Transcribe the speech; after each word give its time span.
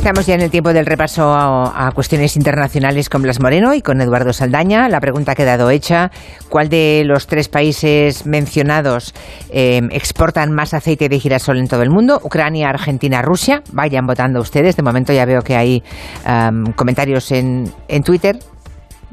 Estamos 0.00 0.24
ya 0.24 0.34
en 0.34 0.40
el 0.40 0.50
tiempo 0.50 0.72
del 0.72 0.86
repaso 0.86 1.30
a, 1.34 1.92
cuestiones 1.94 2.34
internacionales 2.34 3.10
con 3.10 3.20
Blas 3.20 3.38
Moreno 3.38 3.74
y 3.74 3.82
con 3.82 4.00
Eduardo 4.00 4.32
Saldaña. 4.32 4.88
La 4.88 4.98
pregunta 4.98 5.32
ha 5.32 5.34
quedado 5.34 5.68
hecha. 5.68 6.10
¿Cuál 6.48 6.70
de 6.70 7.02
los 7.04 7.26
tres 7.26 7.50
países 7.50 8.24
mencionados 8.24 9.14
eh, 9.50 9.82
exportan 9.90 10.52
más 10.52 10.72
aceite 10.72 11.10
de 11.10 11.20
girasol 11.20 11.58
en 11.58 11.68
todo 11.68 11.82
el 11.82 11.90
mundo? 11.90 12.18
Ucrania, 12.24 12.70
Argentina, 12.70 13.20
Rusia. 13.20 13.62
Vayan 13.72 14.06
votando 14.06 14.40
ustedes. 14.40 14.74
De 14.74 14.82
momento 14.82 15.12
ya 15.12 15.26
veo 15.26 15.42
que 15.42 15.54
hay 15.54 15.82
comentarios 16.76 17.30
en, 17.30 17.70
en 17.86 18.02
Twitter 18.02 18.38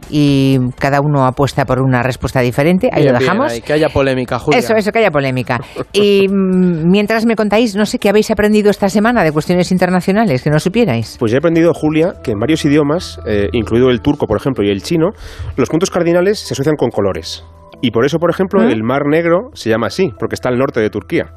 y 0.10 0.58
cada 0.80 1.02
uno 1.02 1.26
apuesta 1.26 1.66
por 1.66 1.82
una 1.82 2.04
respuesta 2.04 2.42
diferente. 2.42 2.90
Ahí 2.92 3.04
lo 3.04 3.14
dejamos. 3.14 3.60
que 3.62 3.74
haya 3.74 3.90
polémica, 3.90 4.40
Julia. 4.40 4.60
Eso, 4.60 4.76
eso, 4.76 4.92
que 4.92 5.00
haya 5.00 5.12
polémica. 5.12 5.60
Y 5.94 6.28
mm, 6.28 6.90
mientras 6.90 7.26
me 7.26 7.36
contáis, 7.36 7.76
no 7.76 7.86
sé 7.86 7.98
qué 7.98 8.10
habéis 8.10 8.30
aprendido 8.30 8.70
esta 8.70 8.90
semana 8.90 9.24
de 9.24 9.32
cuestiones 9.32 9.72
internacionales 9.72 10.44
que 10.44 10.50
no 10.50 10.60
supierais. 10.60 11.18
Pues 11.18 11.34
he 11.34 11.38
aprendido, 11.38 11.74
Julia, 11.74 12.14
que 12.24 12.32
en 12.32 12.40
varios 12.40 12.64
idiomas, 12.66 13.20
eh, 13.26 13.48
incluido 13.54 13.90
el 13.90 14.02
turco, 14.02 14.28
por 14.28 14.38
ejemplo, 14.38 14.64
y 14.64 14.70
el 14.70 14.84
chino, 14.84 15.12
los 15.56 15.70
puntos 15.70 15.90
cardinales 15.90 16.40
se 16.40 16.54
asocian 16.54 16.76
con 16.76 16.90
colores. 16.90 17.44
Y 17.82 17.92
por 17.92 18.06
eso, 18.06 18.20
por 18.20 18.30
ejemplo, 18.30 18.62
¿Mm? 18.62 18.70
el 18.70 18.84
Mar 18.84 19.04
Negro 19.08 19.50
se 19.54 19.70
llama 19.70 19.88
así, 19.88 20.12
porque 20.20 20.36
está 20.36 20.50
al 20.50 20.58
norte 20.58 20.80
de 20.80 20.90
Turquía. 20.90 21.34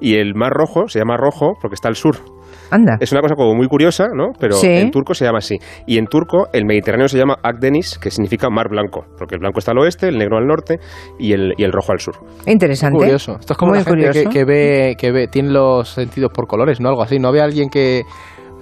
Y 0.00 0.16
el 0.16 0.34
Mar 0.34 0.52
Rojo 0.52 0.88
se 0.88 0.98
llama 0.98 1.16
rojo 1.16 1.54
porque 1.60 1.74
está 1.74 1.88
al 1.88 1.96
sur. 1.96 2.16
Es 3.00 3.12
una 3.12 3.20
cosa 3.20 3.34
como 3.34 3.54
muy 3.54 3.66
curiosa, 3.68 4.08
¿no? 4.14 4.32
Pero 4.38 4.56
en 4.62 4.90
turco 4.90 5.14
se 5.14 5.24
llama 5.24 5.38
así. 5.38 5.56
Y 5.86 5.98
en 5.98 6.06
turco 6.06 6.48
el 6.52 6.64
Mediterráneo 6.64 7.08
se 7.08 7.18
llama 7.18 7.36
Akdeniz, 7.42 7.98
que 7.98 8.10
significa 8.10 8.48
mar 8.50 8.68
blanco, 8.68 9.04
porque 9.18 9.34
el 9.34 9.40
blanco 9.40 9.58
está 9.58 9.72
al 9.72 9.78
oeste, 9.78 10.08
el 10.08 10.18
negro 10.18 10.38
al 10.38 10.46
norte 10.46 10.78
y 11.18 11.32
el, 11.32 11.54
y 11.56 11.64
el 11.64 11.72
rojo 11.72 11.92
al 11.92 12.00
sur. 12.00 12.16
Interesante. 12.46 12.98
Curioso. 12.98 13.36
Esto 13.40 13.52
es 13.54 13.58
como 13.58 13.72
muy 13.74 13.84
curioso. 13.84 14.28
que, 14.30 14.44
ve, 14.44 14.94
que 14.98 15.12
ve, 15.12 15.28
tiene 15.28 15.50
los 15.50 15.88
sentidos 15.88 16.32
por 16.32 16.46
colores, 16.46 16.80
¿no? 16.80 16.88
Algo 16.88 17.02
así. 17.02 17.18
¿No 17.18 17.28
había 17.28 17.44
alguien 17.44 17.68
que 17.68 18.02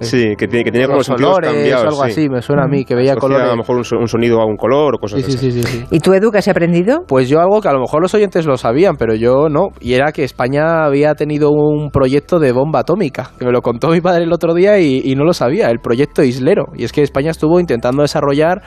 Sí, 0.03 0.35
que, 0.37 0.47
tiene, 0.47 0.63
que 0.63 0.71
tenía 0.71 0.87
como 0.87 0.99
los 0.99 1.09
colores 1.09 1.51
cambiados, 1.51 1.85
o 1.85 1.87
algo 1.89 2.03
así, 2.03 2.29
me 2.29 2.41
suena 2.41 2.63
a 2.63 2.67
mí, 2.67 2.85
que 2.85 2.95
veía 2.95 3.15
colores. 3.15 3.47
A 3.47 3.51
lo 3.51 3.57
mejor 3.57 3.77
un, 3.77 4.07
sonido 4.07 4.41
a 4.41 4.45
un 4.45 4.57
color 4.57 4.95
o 4.95 4.97
cosas 4.97 5.21
sí, 5.21 5.35
así. 5.35 5.51
Sí, 5.51 5.63
sí, 5.63 5.85
¿Y 5.89 5.99
tú, 5.99 6.13
Edu, 6.13 6.31
qué 6.31 6.39
has 6.39 6.47
aprendido? 6.47 7.03
Pues 7.07 7.29
yo 7.29 7.39
algo 7.39 7.61
que 7.61 7.67
a 7.67 7.73
lo 7.73 7.79
mejor 7.79 8.01
los 8.01 8.13
oyentes 8.13 8.45
lo 8.45 8.57
sabían, 8.57 8.95
pero 8.97 9.15
yo 9.15 9.49
no. 9.49 9.69
Y 9.79 9.93
era 9.93 10.11
que 10.11 10.23
España 10.23 10.85
había 10.85 11.15
tenido 11.15 11.51
un 11.51 11.89
proyecto 11.91 12.39
de 12.39 12.51
bomba 12.51 12.79
atómica, 12.79 13.31
que 13.37 13.45
me 13.45 13.51
lo 13.51 13.61
contó 13.61 13.89
mi 13.89 14.01
padre 14.01 14.23
el 14.23 14.33
otro 14.33 14.53
día 14.53 14.79
y, 14.79 15.13
no 15.15 15.23
lo 15.23 15.33
sabía, 15.33 15.69
el 15.69 15.79
proyecto 15.79 16.23
Islero. 16.23 16.65
Y 16.75 16.83
es 16.83 16.91
que 16.91 17.01
España 17.01 17.31
estuvo 17.31 17.59
intentando 17.59 18.01
desarrollar, 18.01 18.61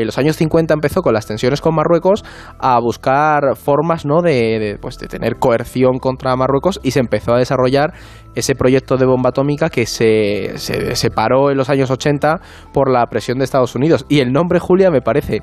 en 0.00 0.06
los 0.06 0.18
años 0.18 0.36
50 0.36 0.74
empezó 0.74 1.02
con 1.02 1.14
las 1.14 1.26
tensiones 1.26 1.60
con 1.60 1.74
Marruecos, 1.74 2.24
a 2.58 2.78
buscar 2.80 3.56
formas 3.56 4.04
¿no? 4.04 4.22
de, 4.22 4.78
pues, 4.80 4.98
de 4.98 5.08
tener 5.08 5.36
coerción 5.36 5.98
contra 5.98 6.34
Marruecos 6.36 6.80
y 6.82 6.92
se 6.92 7.00
empezó 7.00 7.34
a 7.34 7.38
desarrollar 7.38 7.92
ese 8.34 8.54
proyecto 8.54 8.96
de 8.96 9.06
bomba 9.06 9.30
atómica 9.30 9.68
que 9.68 9.86
se, 9.86 10.58
se 10.58 10.94
separó 10.94 11.50
en 11.50 11.56
los 11.56 11.70
años 11.70 11.90
80 11.90 12.40
por 12.72 12.90
la 12.90 13.04
presión 13.06 13.38
de 13.38 13.44
Estados 13.44 13.74
Unidos. 13.74 14.06
Y 14.08 14.20
el 14.20 14.32
nombre 14.32 14.60
Julia 14.60 14.90
me 14.90 15.00
parece 15.00 15.40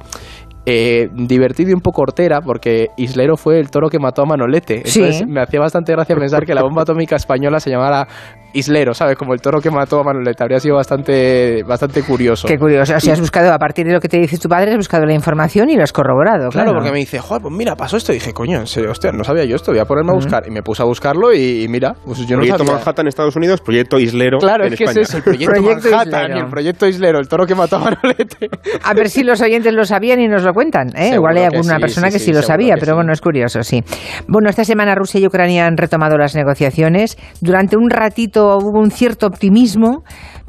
eh, 0.67 1.09
divertido 1.13 1.69
y 1.69 1.73
un 1.73 1.81
poco 1.81 2.01
hortera, 2.01 2.41
porque 2.41 2.87
Islero 2.97 3.37
fue 3.37 3.59
el 3.59 3.69
toro 3.69 3.89
que 3.89 3.99
mató 3.99 4.23
a 4.23 4.25
Manolete. 4.25 4.77
Entonces 4.77 5.27
me 5.27 5.39
hacía 5.39 5.59
bastante 5.59 5.91
gracia 5.91 6.15
pensar 6.15 6.45
que 6.45 6.55
la 6.55 6.63
bomba 6.63 6.81
atómica 6.81 7.15
española 7.15 7.59
se 7.59 7.69
llamara 7.69 8.07
Islero, 8.55 8.93
¿sabes? 8.93 9.17
Como 9.17 9.33
el 9.33 9.41
toro 9.41 9.59
que 9.59 9.69
mató 9.69 9.99
a 9.99 10.03
Manolete. 10.03 10.41
Habría 10.41 10.59
sido 10.59 10.75
bastante, 10.75 11.63
bastante 11.63 12.01
curioso. 12.03 12.47
Qué 12.47 12.57
curioso. 12.57 12.97
Si 12.99 13.11
has 13.11 13.19
buscado, 13.19 13.53
a 13.53 13.59
partir 13.59 13.85
de 13.85 13.93
lo 13.93 13.99
que 13.99 14.07
te 14.07 14.17
dice 14.17 14.37
tu 14.37 14.47
padre, 14.47 14.71
has 14.71 14.77
buscado 14.77 15.05
la 15.05 15.13
información 15.13 15.69
y 15.69 15.75
lo 15.75 15.83
has 15.83 15.91
corroborado. 15.91 16.49
Claro, 16.49 16.71
porque 16.73 16.91
me 16.91 16.99
dice, 16.99 17.19
joder, 17.19 17.41
pues 17.41 17.53
mira, 17.53 17.75
pasó 17.75 17.97
esto. 17.97 18.13
Y 18.13 18.15
dije, 18.15 18.33
coño, 18.33 18.59
en 18.59 18.67
serio, 18.67 18.91
hostia, 18.91 19.11
no 19.11 19.25
sabía 19.25 19.43
yo 19.43 19.57
esto, 19.57 19.71
voy 19.71 19.79
a 19.79 19.85
ponerme 19.85 20.11
a 20.11 20.15
buscar. 20.15 20.47
Y 20.47 20.51
me 20.51 20.63
puse 20.63 20.81
a 20.81 20.85
buscarlo 20.85 21.33
y, 21.33 21.67
mira, 21.69 21.95
pues 22.05 22.19
yo 22.25 22.37
no 22.37 22.43
proyecto 22.43 22.63
Manhattan, 22.63 23.07
Estados 23.07 23.35
Unidos, 23.35 23.59
proyecto 23.59 23.99
Islero. 23.99 24.39
Claro, 24.39 24.65
es 24.65 24.75
que 24.75 24.85
es 24.85 24.95
eso, 24.95 25.17
el 25.17 25.23
proyecto, 25.23 25.61
Manhattan 25.91 26.31
el 26.31 26.47
proyecto 26.47 26.87
Islero, 26.87 27.19
el 27.19 27.27
toro 27.27 27.45
que 27.45 27.55
mató 27.55 27.75
a 27.75 27.79
Manolete. 27.79 28.49
A 28.83 28.93
ver 28.93 29.09
si 29.09 29.23
los 29.23 29.41
oyentes 29.41 29.73
lo 29.73 29.83
sabían 29.83 30.21
y 30.21 30.29
nos 30.29 30.43
lo 30.43 30.53
cuentan. 30.53 30.95
¿eh? 30.95 31.11
Igual 31.15 31.37
hay 31.37 31.43
alguna 31.43 31.77
persona 31.79 32.09
que 32.09 32.19
sí, 32.19 32.31
lo 32.31 32.41
sabía, 32.41 32.75
pero 32.79 32.95
bueno, 32.95 33.11
es 33.11 33.19
curioso, 33.19 33.63
sí. 33.63 33.83
Bueno, 34.27 34.49
esta 34.49 34.63
semana 34.63 34.95
Rusia 34.95 35.19
y 35.19 35.27
Ucrania 35.27 35.65
han 35.65 35.75
retomado 35.75 36.17
las 36.17 36.35
negociaciones. 36.35 37.17
Durante 37.41 37.75
un 37.75 37.89
ratito 37.89 38.44
hubo 38.57 38.79
un 38.79 38.91
cierto 38.91 39.27
optimismo, 39.27 40.03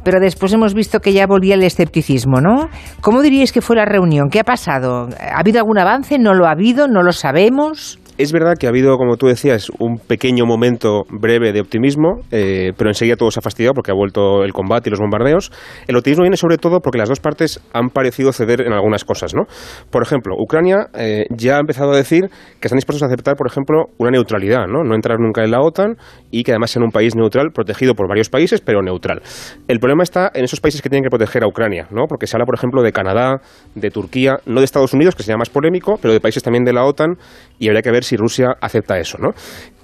pero 0.05 0.21
después 0.21 0.53
hemos 0.53 0.75
visto 0.75 1.01
que 1.01 1.13
ya 1.13 1.27
volvía 1.27 1.55
el 1.55 1.63
escepticismo, 1.63 2.41
¿no? 2.41 2.69
¿Cómo 3.01 3.23
diríais 3.23 3.53
que 3.53 3.61
fue 3.61 3.77
la 3.77 3.85
reunión? 3.85 4.29
¿Qué 4.31 4.41
ha 4.41 4.45
pasado? 4.45 5.09
¿Ha 5.19 5.41
habido 5.41 5.59
algún 5.59 5.79
avance? 5.79 6.19
¿No 6.19 6.35
lo 6.35 6.47
ha 6.47 6.53
habido? 6.53 6.87
¿No 6.87 7.03
lo 7.03 7.13
sabemos? 7.13 7.99
Es 8.19 8.33
verdad 8.33 8.55
que 8.59 8.67
ha 8.67 8.71
habido, 8.71 8.97
como 8.97 9.19
tú 9.19 9.27
decías, 9.27 9.69
un 9.79 9.99
pequeño 9.99 10.47
momento 10.47 11.03
breve 11.11 11.53
de 11.53 11.61
optimismo, 11.61 12.23
eh, 12.31 12.73
pero 12.75 12.89
enseguida 12.89 13.17
todo 13.17 13.31
se 13.31 13.41
ha 13.41 13.43
fastidiado 13.43 13.75
porque 13.75 13.91
ha 13.91 13.95
vuelto 13.95 14.43
el 14.43 14.55
combate 14.55 14.89
y 14.89 14.91
los 14.91 15.01
bombardeos. 15.01 15.53
El 15.87 15.97
optimismo 15.97 16.23
viene 16.23 16.39
sobre 16.39 16.57
todo 16.57 16.81
porque 16.81 16.97
las 16.97 17.11
dos 17.11 17.21
partes 17.21 17.61
han 17.75 17.91
parecido 17.91 18.33
ceder 18.33 18.63
en 18.63 18.73
algunas 18.73 19.05
cosas, 19.05 19.35
¿no? 19.35 19.43
Por 19.91 20.03
ejemplo, 20.03 20.35
Ucrania 20.39 20.87
eh, 20.95 21.27
ya 21.29 21.57
ha 21.57 21.61
empezado 21.61 21.93
a 21.93 21.97
decir 21.97 22.31
que 22.59 22.69
están 22.69 22.79
dispuestos 22.79 23.03
a 23.03 23.07
aceptar, 23.07 23.37
por 23.37 23.49
ejemplo, 23.49 23.85
una 23.99 24.11
neutralidad, 24.13 24.67
¿no? 24.67 24.83
No 24.83 24.95
entrar 24.95 25.19
nunca 25.21 25.45
en 25.45 25.51
la 25.51 25.61
OTAN 25.61 25.97
y 26.31 26.43
que 26.43 26.53
además 26.53 26.71
sea 26.71 26.83
un 26.83 26.93
país 26.93 27.15
neutral, 27.15 27.51
protegido 27.53 27.93
por 27.93 28.09
varios 28.09 28.31
países, 28.31 28.63
pero 28.63 28.81
neutral. 28.81 29.21
El 29.69 29.79
problema 29.79 30.05
está 30.05 30.31
en 30.33 30.45
esos 30.45 30.61
países 30.61 30.81
que 30.81 30.89
tienen 30.89 31.05
que 31.05 31.11
proteger 31.11 31.45
a 31.45 31.49
Ucrania, 31.49 31.87
¿no? 31.91 32.07
Porque 32.09 32.27
se 32.27 32.35
habla, 32.35 32.47
por 32.47 32.55
ejemplo, 32.55 32.83
de 32.83 32.93
Canadá, 32.93 33.43
de 33.75 33.91
Turquía, 33.91 34.39
no 34.47 34.61
de 34.61 34.65
Estados 34.65 34.95
Unidos, 34.95 35.15
que 35.15 35.23
sería 35.23 35.37
más 35.37 35.51
polémico, 35.51 35.99
pero 36.01 36.15
de 36.15 36.21
países 36.21 36.43
también 36.43 36.65
de 36.65 36.73
la 36.73 36.87
OTAN 36.87 37.19
y 37.59 37.69
habría 37.69 37.83
que 37.83 37.91
ver 37.91 38.05
si 38.05 38.17
Rusia 38.17 38.57
acepta 38.61 38.99
eso, 38.99 39.19
¿no? 39.19 39.31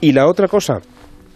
Y 0.00 0.12
la 0.12 0.26
otra 0.26 0.48
cosa 0.48 0.80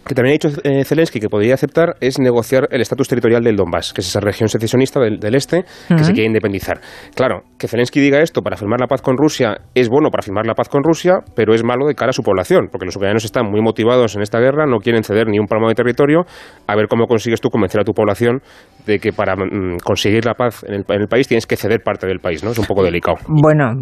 que 0.07 0.15
también 0.15 0.31
ha 0.31 0.39
dicho 0.39 0.61
eh, 0.63 0.85
Zelensky 0.85 1.19
que 1.19 1.27
podría 1.27 1.53
aceptar 1.53 1.97
es 1.99 2.17
negociar 2.17 2.69
el 2.71 2.81
estatus 2.81 3.07
territorial 3.09 3.43
del 3.43 3.55
Donbass, 3.55 3.93
que 3.93 4.01
es 4.01 4.07
esa 4.07 4.21
región 4.21 4.47
secesionista 4.47 4.99
del, 4.99 5.35
este 5.35 5.65
que 5.89 6.03
se 6.03 6.13
quiere 6.13 6.27
independizar. 6.27 6.79
Claro, 7.13 7.41
que 7.57 7.67
Zelensky 7.67 7.99
diga 7.99 8.21
esto 8.21 8.41
para 8.41 8.55
firmar 8.55 8.79
la 8.79 8.87
paz 8.87 9.01
con 9.01 9.17
Rusia 9.17 9.57
es 9.75 9.89
bueno 9.89 10.09
para 10.09 10.23
firmar 10.23 10.45
la 10.45 10.53
paz 10.53 10.69
con 10.69 10.83
Rusia, 10.83 11.19
pero 11.35 11.53
es 11.53 11.63
malo 11.63 11.85
de 11.85 11.93
cara 11.93 12.11
a 12.11 12.13
su 12.13 12.23
población, 12.23 12.69
porque 12.71 12.85
los 12.85 12.95
ucranianos 12.95 13.25
están 13.25 13.45
muy 13.49 13.61
motivados 13.61 14.15
en 14.15 14.21
esta 14.21 14.39
guerra, 14.39 14.65
no 14.65 14.77
quieren 14.77 15.03
ceder 15.03 15.27
ni 15.27 15.39
un 15.39 15.47
palmo 15.47 15.67
de 15.67 15.75
territorio. 15.75 16.25
A 16.67 16.75
ver 16.75 16.87
cómo 16.87 17.07
consigues 17.07 17.41
tú 17.41 17.49
convencer 17.49 17.81
a 17.81 17.83
tu 17.83 17.93
población 17.93 18.41
de 18.87 18.99
que 18.99 19.11
para 19.11 19.35
mm, 19.35 19.77
conseguir 19.83 20.25
la 20.25 20.33
paz 20.33 20.63
en 20.65 20.73
el, 20.73 21.07
país 21.07 21.27
tienes 21.27 21.45
que 21.45 21.57
ceder 21.57 21.81
parte 21.83 22.07
del 22.07 22.19
país, 22.19 22.43
¿no? 22.43 22.51
Es 22.51 22.57
un 22.57 22.65
poco 22.65 22.83
delicado. 22.83 23.17
Bueno, 23.27 23.73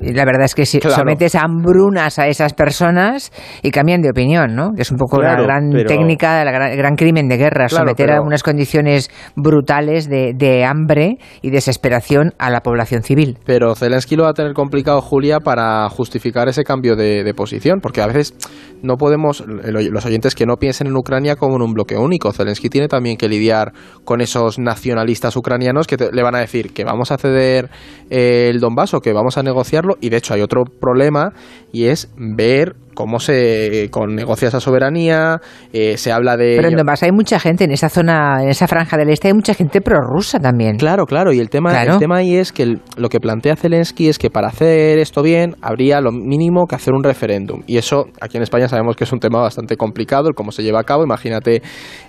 la 0.00 0.24
verdad 0.24 0.44
es 0.44 0.54
que 0.54 0.66
si 0.66 0.80
sometes 0.80 1.34
a 1.34 1.42
hambrunas 1.42 2.18
a 2.18 2.26
esas 2.26 2.54
personas 2.54 3.30
y 3.62 3.70
cambian 3.70 4.00
de 4.00 4.10
opinión, 4.10 4.54
¿no? 4.54 4.70
un 4.70 4.98
poco 4.98 5.20
la 5.20 5.40
gran 5.40 5.70
técnica, 5.86 6.42
el 6.42 6.76
gran, 6.76 6.96
crimen 6.96 7.28
de 7.28 7.36
guerra, 7.36 7.68
someter 7.68 8.12
a 8.12 8.22
unas 8.22 8.42
condiciones 8.42 9.10
brutales 9.36 10.08
de, 10.08 10.64
hambre 10.64 11.18
y 11.42 11.50
desesperación 11.50 12.32
a 12.38 12.48
la 12.48 12.60
población 12.60 13.02
civil. 13.02 13.38
Pero 13.44 13.74
Zelensky 13.74 14.16
lo 14.16 14.24
va 14.24 14.30
a 14.30 14.34
tener 14.34 14.54
complicado, 14.54 15.00
Julia, 15.02 15.40
para 15.40 15.88
justificar 15.90 16.48
ese 16.48 16.64
cambio 16.64 16.96
de, 16.96 17.34
posición, 17.34 17.80
porque 17.80 18.00
a 18.00 18.06
veces 18.06 18.34
no 18.82 18.96
podemos, 18.96 19.44
los 19.46 20.06
oyentes 20.06 20.34
que 20.34 20.46
no 20.46 20.56
piensen 20.56 20.86
en 20.86 20.96
Ucrania 20.96 21.36
como 21.36 21.56
en 21.56 21.62
un 21.62 21.74
bloque 21.74 21.96
único. 21.96 22.32
Zelensky 22.32 22.68
tiene 22.68 22.88
también 22.88 23.16
que 23.16 23.28
lidiar 23.28 23.73
con 24.04 24.20
esos 24.20 24.58
nacionalistas 24.58 25.36
ucranianos 25.36 25.86
que 25.86 25.96
le 26.12 26.22
van 26.22 26.34
a 26.34 26.40
decir 26.40 26.72
que 26.72 26.84
vamos 26.84 27.10
a 27.10 27.16
ceder 27.16 27.70
eh, 28.10 28.48
el 28.50 28.60
Donbass 28.60 28.94
o 28.94 29.00
que 29.00 29.12
vamos 29.12 29.38
a 29.38 29.42
negociarlo, 29.42 29.94
y 30.00 30.10
de 30.10 30.18
hecho 30.18 30.34
hay 30.34 30.42
otro 30.42 30.64
problema 30.64 31.32
y 31.72 31.86
es 31.86 32.12
ver 32.16 32.76
cómo 32.94 33.18
se 33.18 33.88
con 33.90 34.14
negocia 34.14 34.48
esa 34.48 34.60
soberanía, 34.60 35.40
eh, 35.72 35.96
se 35.96 36.12
habla 36.12 36.36
de... 36.36 36.54
Pero 36.56 36.68
en 36.68 36.76
Donbass 36.76 37.02
hay 37.02 37.10
mucha 37.10 37.40
gente, 37.40 37.64
en 37.64 37.72
esa 37.72 37.88
zona, 37.88 38.42
en 38.42 38.48
esa 38.48 38.68
franja 38.68 38.96
del 38.96 39.10
este 39.10 39.28
hay 39.28 39.34
mucha 39.34 39.54
gente 39.54 39.80
prorrusa 39.80 40.38
también. 40.38 40.76
Claro, 40.76 41.04
claro, 41.06 41.32
y 41.32 41.40
el 41.40 41.50
tema, 41.50 41.82
el 41.82 41.98
tema 41.98 42.18
ahí 42.18 42.36
es 42.36 42.52
que 42.52 42.76
lo 42.96 43.08
que 43.08 43.18
plantea 43.18 43.56
Zelensky 43.56 44.08
es 44.08 44.18
que 44.18 44.30
para 44.30 44.48
hacer 44.48 44.98
esto 44.98 45.22
bien 45.22 45.56
habría 45.60 46.00
lo 46.00 46.12
mínimo 46.12 46.66
que 46.66 46.76
hacer 46.76 46.94
un 46.94 47.02
referéndum. 47.02 47.62
Y 47.66 47.78
eso 47.78 48.06
aquí 48.20 48.36
en 48.36 48.44
España 48.44 48.68
sabemos 48.68 48.94
que 48.96 49.04
es 49.04 49.12
un 49.12 49.18
tema 49.18 49.40
bastante 49.40 49.76
complicado, 49.76 50.28
el 50.28 50.34
cómo 50.34 50.52
se 50.52 50.62
lleva 50.62 50.80
a 50.80 50.84
cabo. 50.84 51.02
Imagínate 51.02 51.62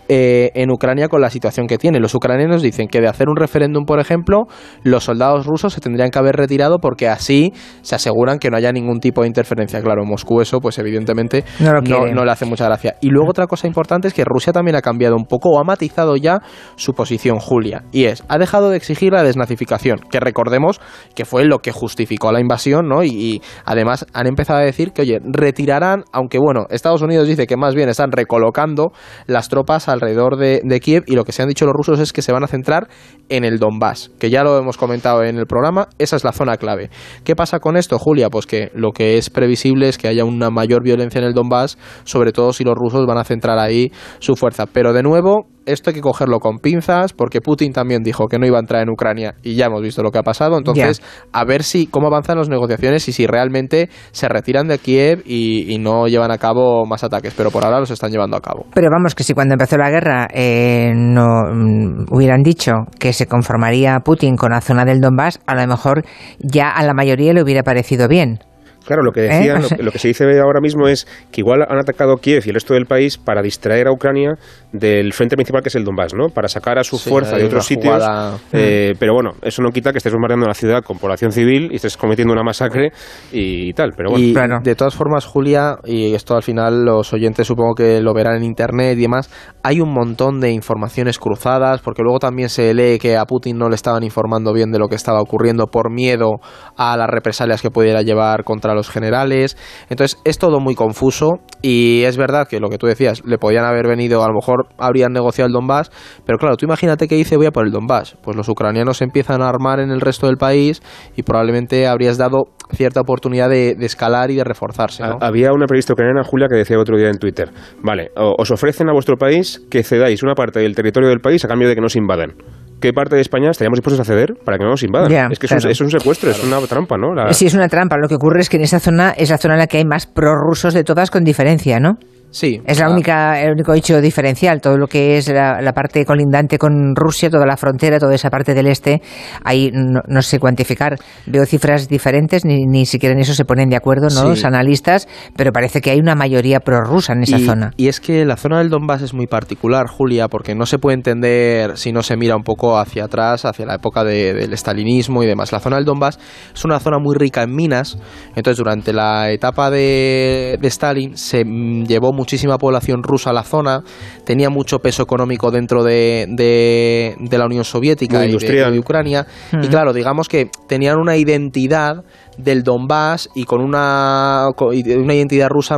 eh, 0.08 0.52
en 0.54 0.70
Ucrania 0.70 1.08
con 1.08 1.22
la 1.22 1.30
situación 1.30 1.45
que 1.68 1.78
tiene. 1.78 2.00
Los 2.00 2.14
ucranianos 2.16 2.62
dicen 2.62 2.88
que 2.88 3.02
de 3.02 3.08
hacer 3.08 3.30
un 3.30 3.36
referéndum, 3.36 3.86
por 3.86 4.00
ejemplo, 4.00 4.48
los 4.84 5.06
soldados 5.06 5.46
rusos 5.46 5.74
se 5.74 5.82
tendrían 5.82 6.10
que 6.10 6.20
haber 6.20 6.36
retirado 6.36 6.80
porque 6.80 7.08
así 7.08 7.54
se 7.82 7.96
aseguran 7.96 8.40
que 8.40 8.50
no 8.50 8.58
haya 8.58 8.72
ningún 8.72 9.00
tipo 9.00 9.22
de 9.22 9.28
interferencia. 9.28 9.82
Claro, 9.82 10.04
en 10.04 10.10
Moscú 10.10 10.42
eso 10.42 10.60
pues 10.60 10.78
evidentemente 10.80 11.44
no, 11.60 12.26
le 12.26 12.32
hace 12.32 12.46
mucha 12.46 12.66
gracia. 12.66 12.96
Y 13.02 13.10
luego 13.10 13.30
otra 13.30 13.48
cosa 13.48 13.68
importante 13.68 14.08
es 14.08 14.14
que 14.14 14.26
Rusia 14.26 14.52
también 14.52 14.76
ha 14.76 14.82
cambiado 14.82 15.16
un 15.16 15.26
poco 15.26 15.50
o 15.50 15.60
ha 15.60 15.64
matizado 15.64 16.16
ya 16.16 16.40
su 16.76 16.94
posición, 16.94 17.40
Julia. 17.40 17.84
Y 17.92 18.06
es, 18.06 18.24
ha 18.28 18.38
dejado 18.38 18.70
de 18.70 18.78
exigir 18.78 19.14
la 19.14 19.24
desnazificación, 19.24 20.00
que 20.10 20.20
recordemos 20.20 20.82
que 21.14 21.26
fue 21.26 21.46
lo 21.46 21.60
que 21.60 21.72
justificó 21.72 22.32
la 22.32 22.40
invasión, 22.40 22.88
¿no? 22.88 23.04
Y, 23.04 23.42
además 23.66 24.06
han 24.14 24.28
empezado 24.28 24.60
a 24.60 24.64
decir 24.64 24.92
que, 24.92 25.02
oye, 25.02 25.20
retirarán, 25.24 26.04
aunque 26.12 26.40
bueno, 26.40 26.66
Estados 26.70 27.02
Unidos 27.02 27.28
dice 27.28 27.48
que 27.48 27.58
más 27.58 27.76
bien 27.76 27.90
están 27.90 28.12
recolocando 28.12 28.92
las 29.28 29.50
tropas 29.50 29.88
alrededor 29.88 30.38
de, 30.38 30.62
de 30.64 30.80
Kiev 30.80 31.04
y 31.08 31.16
lo 31.16 31.24
que 31.24 31.32
se 31.36 31.42
han 31.42 31.50
dicho 31.50 31.66
los 31.66 31.76
rusos 31.76 32.00
es 32.00 32.14
que 32.14 32.22
se 32.22 32.32
van 32.32 32.44
a 32.44 32.48
centrar 32.48 32.88
en 33.28 33.44
el 33.44 33.60
Donbass, 33.60 34.10
que 34.20 34.30
ya 34.30 34.44
lo 34.44 34.58
hemos 34.58 34.78
comentado 34.78 35.24
en 35.24 35.38
el 35.38 35.46
programa, 35.46 35.90
esa 35.98 36.16
es 36.16 36.24
la 36.24 36.32
zona 36.32 36.56
clave. 36.56 36.90
¿Qué 37.26 37.36
pasa 37.36 37.60
con 37.60 37.76
esto, 37.76 38.00
Julia? 38.00 38.30
Pues 38.30 38.46
que 38.46 38.72
lo 38.74 38.92
que 38.92 39.18
es 39.18 39.30
previsible 39.30 39.90
es 39.90 39.98
que 39.98 40.08
haya 40.08 40.24
una 40.24 40.50
mayor 40.50 40.82
violencia 40.82 41.20
en 41.20 41.26
el 41.26 41.34
Donbass, 41.34 41.78
sobre 42.06 42.32
todo 42.32 42.54
si 42.54 42.64
los 42.64 42.76
rusos 42.76 43.06
van 43.06 43.18
a 43.18 43.26
centrar 43.26 43.60
ahí 43.60 43.92
su 44.20 44.36
fuerza. 44.36 44.66
Pero 44.66 44.94
de 44.94 45.04
nuevo, 45.04 45.48
esto 45.66 45.90
hay 45.90 45.96
que 45.96 46.02
cogerlo 46.02 46.40
con 46.40 46.60
pinzas, 46.60 47.14
porque 47.14 47.42
Putin 47.42 47.74
también 47.74 48.04
dijo 48.04 48.28
que 48.28 48.38
no 48.38 48.46
iba 48.46 48.58
a 48.58 48.60
entrar 48.60 48.82
en 48.82 48.90
Ucrania 48.90 49.36
y 49.44 49.56
ya 49.56 49.66
hemos 49.66 49.82
visto 49.82 50.04
lo 50.04 50.12
que 50.12 50.20
ha 50.20 50.24
pasado. 50.24 50.58
Entonces, 50.58 51.02
a 51.32 51.46
ver 51.46 51.64
si 51.64 51.88
cómo 51.88 52.08
avanzan 52.08 52.38
las 52.38 52.50
negociaciones 52.50 53.08
y 53.08 53.14
si 53.14 53.28
realmente 53.28 53.90
se 54.12 54.28
retiran 54.28 54.68
de 54.68 54.78
Kiev 54.78 55.24
y, 55.26 55.76
no 55.76 56.08
llevan 56.08 56.32
a 56.32 56.38
cabo 56.38 56.86
más 56.86 57.04
ataques. 57.04 57.34
Pero 57.36 57.52
por 57.52 57.64
ahora 57.64 57.80
los 57.80 57.92
están 57.92 58.10
llevando 58.10 58.38
a 58.38 58.42
cabo. 58.42 58.66
Pero 58.74 58.88
vamos, 58.90 59.14
que 59.14 59.24
si 59.24 59.34
cuando 59.34 59.54
empezó 59.54 59.78
la 59.78 59.92
guerra 59.92 60.28
eh, 60.34 60.94
no 60.96 61.44
mm, 61.54 62.06
hubieran 62.12 62.42
dicho 62.42 62.72
que 62.98 63.14
se 63.14 63.28
conformaría 63.28 64.00
Putin 64.00 64.36
con 64.36 64.52
la 64.52 64.62
zona 64.62 64.86
del 64.86 65.02
Donbass, 65.02 65.42
a 65.46 65.54
lo 65.54 65.68
mejor 65.68 66.06
ya 66.40 66.70
a 66.70 66.84
la 66.84 66.94
mayoría 66.94 67.34
le 67.34 67.44
hubiera 67.44 67.62
parecido 67.62 68.08
bien. 68.08 68.40
Claro, 68.86 69.04
lo 69.04 69.12
que 69.12 69.26
¿Eh? 69.26 69.30
decían, 69.30 69.64
lo, 69.80 69.92
que 69.92 70.00
se 70.00 70.10
dice 70.10 70.26
ahora 70.40 70.62
mismo 70.62 70.88
es 70.88 71.08
que 71.32 71.42
igual 71.42 71.64
han 71.68 71.78
atacado 71.78 72.18
Kiev 72.18 72.44
y 72.46 72.50
el 72.50 72.56
resto 72.56 72.74
del 72.74 72.86
país 72.86 73.18
para 73.18 73.42
distraer 73.42 73.88
a 73.88 73.92
Ucrania 73.92 74.36
del 74.72 75.14
frente 75.14 75.36
principal 75.36 75.62
que 75.62 75.70
es 75.70 75.76
el 75.76 75.84
Donbass, 75.84 76.14
¿no? 76.14 76.30
Para 76.30 76.48
sacar 76.48 76.78
a 76.78 76.84
su 76.84 77.00
fuerza 77.00 77.38
de 77.38 77.46
otros 77.46 77.66
sitios. 77.66 78.04
Eh, 78.52 78.94
pero 79.00 79.14
bueno, 79.14 79.32
eso 79.42 79.62
no 79.62 79.70
quita 79.70 79.92
que 79.92 79.98
estés 79.98 80.14
bombardeando 80.14 80.48
la 80.48 80.54
ciudad 80.54 80.84
con 80.84 80.98
población 80.98 81.32
civil 81.32 81.70
y 81.72 81.76
estés 81.76 81.98
cometiendo 81.98 82.34
una 82.34 82.44
masacre 82.44 82.92
y 83.32 83.74
tal. 83.74 83.94
Pero 83.96 84.12
bueno. 84.12 84.60
de 84.64 84.76
todas 84.76 84.94
formas, 84.94 85.26
Julia, 85.26 85.78
y 85.84 86.14
esto 86.14 86.36
al 86.36 86.44
final 86.44 86.86
los 86.86 87.12
oyentes 87.14 87.48
supongo 87.48 87.74
que 87.74 88.02
lo 88.02 88.14
verán 88.14 88.38
en 88.38 88.44
internet 88.44 88.98
y 88.98 89.02
demás, 89.02 89.30
hay 89.64 89.82
un 89.82 89.92
montón 89.92 90.40
de 90.40 90.52
informaciones 90.52 91.18
cruzadas, 91.18 91.82
porque 91.82 92.04
luego 92.04 92.20
también 92.20 92.50
se 92.50 92.74
lee 92.74 93.00
que 93.00 93.18
a 93.18 93.26
Putin 93.26 93.58
no 93.58 93.70
le 93.70 93.76
estaban 93.76 94.04
informando 94.04 94.54
bien 94.54 94.72
de 94.72 94.80
lo 94.80 94.88
que 94.88 94.96
estaba 94.96 95.22
ocurriendo 95.22 95.68
por 95.68 95.92
miedo 95.92 96.36
a 96.78 96.96
las 96.98 97.10
represalias 97.10 97.62
que 97.62 97.72
pudiera 97.72 98.02
llevar 98.02 98.44
contra 98.44 98.75
los 98.76 98.90
generales. 98.90 99.58
Entonces 99.90 100.20
es 100.24 100.38
todo 100.38 100.60
muy 100.60 100.76
confuso 100.76 101.40
y 101.62 102.04
es 102.04 102.18
verdad 102.18 102.48
que 102.48 102.60
lo 102.60 102.70
que 102.70 102.78
tú 102.78 102.88
decías, 102.88 103.24
le 103.26 103.38
podían 103.38 103.66
haber 103.66 103.88
venido, 103.88 104.24
a 104.24 104.28
lo 104.28 104.34
mejor 104.34 104.68
habrían 104.78 105.14
negociado 105.14 105.48
el 105.48 105.54
Donbass, 105.54 105.92
pero 106.26 106.38
claro, 106.38 106.58
tú 106.58 106.66
imagínate 106.66 107.08
que 107.08 107.16
dice 107.16 107.38
voy 107.38 107.48
a 107.48 107.52
por 107.52 107.66
el 107.66 107.72
Donbass. 107.72 108.18
Pues 108.22 108.38
los 108.38 108.48
ucranianos 108.50 109.02
empiezan 109.02 109.42
a 109.42 109.50
armar 109.50 109.80
en 109.80 109.92
el 109.92 110.02
resto 110.02 110.28
del 110.28 110.38
país 110.38 110.82
y 111.16 111.24
probablemente 111.24 111.88
habrías 111.88 112.18
dado 112.18 112.46
cierta 112.72 113.02
oportunidad 113.02 113.50
de, 113.50 113.76
escalar 113.80 114.32
y 114.32 114.36
de 114.36 114.44
reforzarse. 114.44 115.04
Había 115.22 115.52
una 115.54 115.68
periodista 115.68 115.94
ucraniana, 115.94 116.24
Julia, 116.24 116.48
que 116.48 116.56
decía 116.56 116.80
otro 116.80 116.98
día 116.98 117.10
en 117.10 117.18
Twitter, 117.18 117.52
vale, 117.82 118.12
os 118.16 118.52
ofrecen 118.52 118.90
a 118.90 118.94
vuestro 118.94 119.18
país 119.18 119.62
que 119.70 119.84
cedáis 119.84 120.24
una 120.24 120.34
parte 120.34 120.60
del 120.60 120.76
territorio 120.76 121.10
del 121.10 121.20
país 121.20 121.44
a 121.46 121.48
cambio 121.48 121.68
de 121.68 121.76
que 121.76 121.82
no 121.82 121.90
se 121.90 122.00
invadan 122.00 122.34
qué 122.80 122.94
parte 122.94 123.16
de 123.16 123.22
España 123.22 123.50
estaríamos 123.52 123.78
dispuestos 123.78 124.00
a 124.00 124.06
ceder 124.06 124.36
para 124.44 124.58
que 124.58 124.64
no 124.64 124.72
nos 124.72 124.84
invadan. 124.84 125.32
es 125.32 125.40
que 125.40 125.48
es, 125.48 125.82
un, 125.82 125.90
secuestro, 125.90 126.32
es 126.32 126.44
una 126.44 126.60
trampa, 126.62 126.98
¿no? 126.98 127.14
Sí, 127.34 127.46
es 127.46 127.54
una 127.54 127.68
trampa. 127.68 127.98
Lo 127.98 128.08
que 128.08 128.16
ocurre 128.16 128.42
es 128.42 128.50
que 128.50 128.58
en 128.58 128.64
esa 128.64 128.80
zona 128.80 129.12
es 129.12 129.30
la 129.30 129.38
zona 129.38 129.56
en 129.56 129.60
la 129.60 129.68
que 129.68 129.78
hay 129.78 129.86
más 129.86 130.06
prorrusos 130.06 130.74
de 130.74 130.84
todas 130.84 131.12
con 131.12 131.24
diferencia, 131.24 131.80
¿no? 131.80 131.98
Sí. 132.32 132.62
Es 132.66 132.80
la 132.80 132.90
única, 132.90 133.42
el 133.42 133.54
único 133.54 133.74
hecho 133.74 134.02
diferencial. 134.02 134.60
Todo 134.60 134.78
lo 134.78 134.88
que 134.88 135.18
es 135.18 135.30
la, 135.30 135.72
parte 135.74 136.06
colindante 136.06 136.58
con 136.58 136.96
Rusia, 136.96 137.30
toda 137.30 137.46
la 137.46 137.58
frontera, 137.58 137.98
toda 137.98 138.14
esa 138.14 138.30
parte 138.30 138.54
del 138.54 138.68
este, 138.68 139.02
ahí 139.44 139.72
no, 139.74 140.22
sé 140.22 140.40
cuantificar. 140.40 140.98
Veo 141.26 141.46
cifras 141.46 141.88
diferentes, 141.88 142.46
ni, 142.46 142.66
ni 142.66 142.86
siquiera 142.86 143.14
en 143.14 143.22
eso 143.22 143.34
se 143.34 143.46
ponen 143.46 143.70
de 143.70 143.76
acuerdo 143.76 144.08
¿no? 144.10 144.30
los 144.30 144.44
analistas, 144.44 145.08
pero 145.36 145.52
parece 145.52 145.82
que 145.82 145.92
hay 145.92 146.00
una 146.00 146.16
mayoría 146.16 146.60
prorrusa 146.60 147.14
en 147.14 147.24
esa 147.24 147.40
zona. 147.40 147.72
Y 147.78 147.88
es 147.88 148.00
que 148.00 148.26
la 148.26 148.38
zona 148.38 148.60
del 148.60 148.70
Donbass 148.70 149.02
es 149.02 149.14
muy 149.14 149.28
particular, 149.28 149.88
Julia, 149.88 150.28
porque 150.28 150.56
no 150.56 150.66
se 150.66 150.78
puede 150.78 150.96
entender 150.96 151.78
si 151.78 151.92
no 151.92 152.04
se 152.04 152.18
mira 152.18 152.36
un 152.36 152.44
poco 152.44 152.78
hacia 152.78 153.06
atrás, 153.06 153.46
hacia 153.46 153.66
la 153.66 153.76
época 153.76 154.04
del 154.04 154.52
estalinismo 154.54 155.24
y 155.24 155.28
demás. 155.28 155.52
La 155.52 155.60
zona 155.60 155.78
del 155.78 155.86
Donbass 155.86 156.20
es 156.54 156.66
una 156.66 156.80
zona 156.80 157.00
muy 157.00 157.16
rica 157.16 157.44
en 157.44 157.56
minas, 157.56 157.98
entonces 158.36 158.58
durante 158.58 158.94
la 158.94 159.32
etapa 159.32 159.70
de, 159.70 160.58
de 160.60 160.68
Stalin 160.68 161.16
se 161.16 161.44
mm, 161.46 161.86
llevó 161.86 162.12
muchísima 162.26 162.58
población 162.58 163.04
rusa 163.04 163.30
a 163.30 163.34
la 163.34 163.44
zona, 163.44 163.84
tenía 164.26 164.50
mucho 164.50 164.80
peso 164.80 165.04
económico 165.04 165.52
dentro 165.52 165.84
de, 165.84 166.26
de, 166.28 167.38
la 167.38 167.46
Unión 167.46 167.64
Soviética 167.64 168.26
y 168.26 168.32
de, 168.32 168.80
Ucrania. 168.80 169.28
Y 169.62 169.68
claro, 169.68 169.94
digamos 169.94 170.28
que 170.28 170.50
tenían 170.68 170.98
una 170.98 171.18
identidad 171.18 172.04
del 172.38 172.64
Donbass 172.64 173.30
y 173.36 173.44
con 173.46 173.62
una, 173.62 174.48
una 174.58 175.14
identidad 175.14 175.50
rusa 175.50 175.78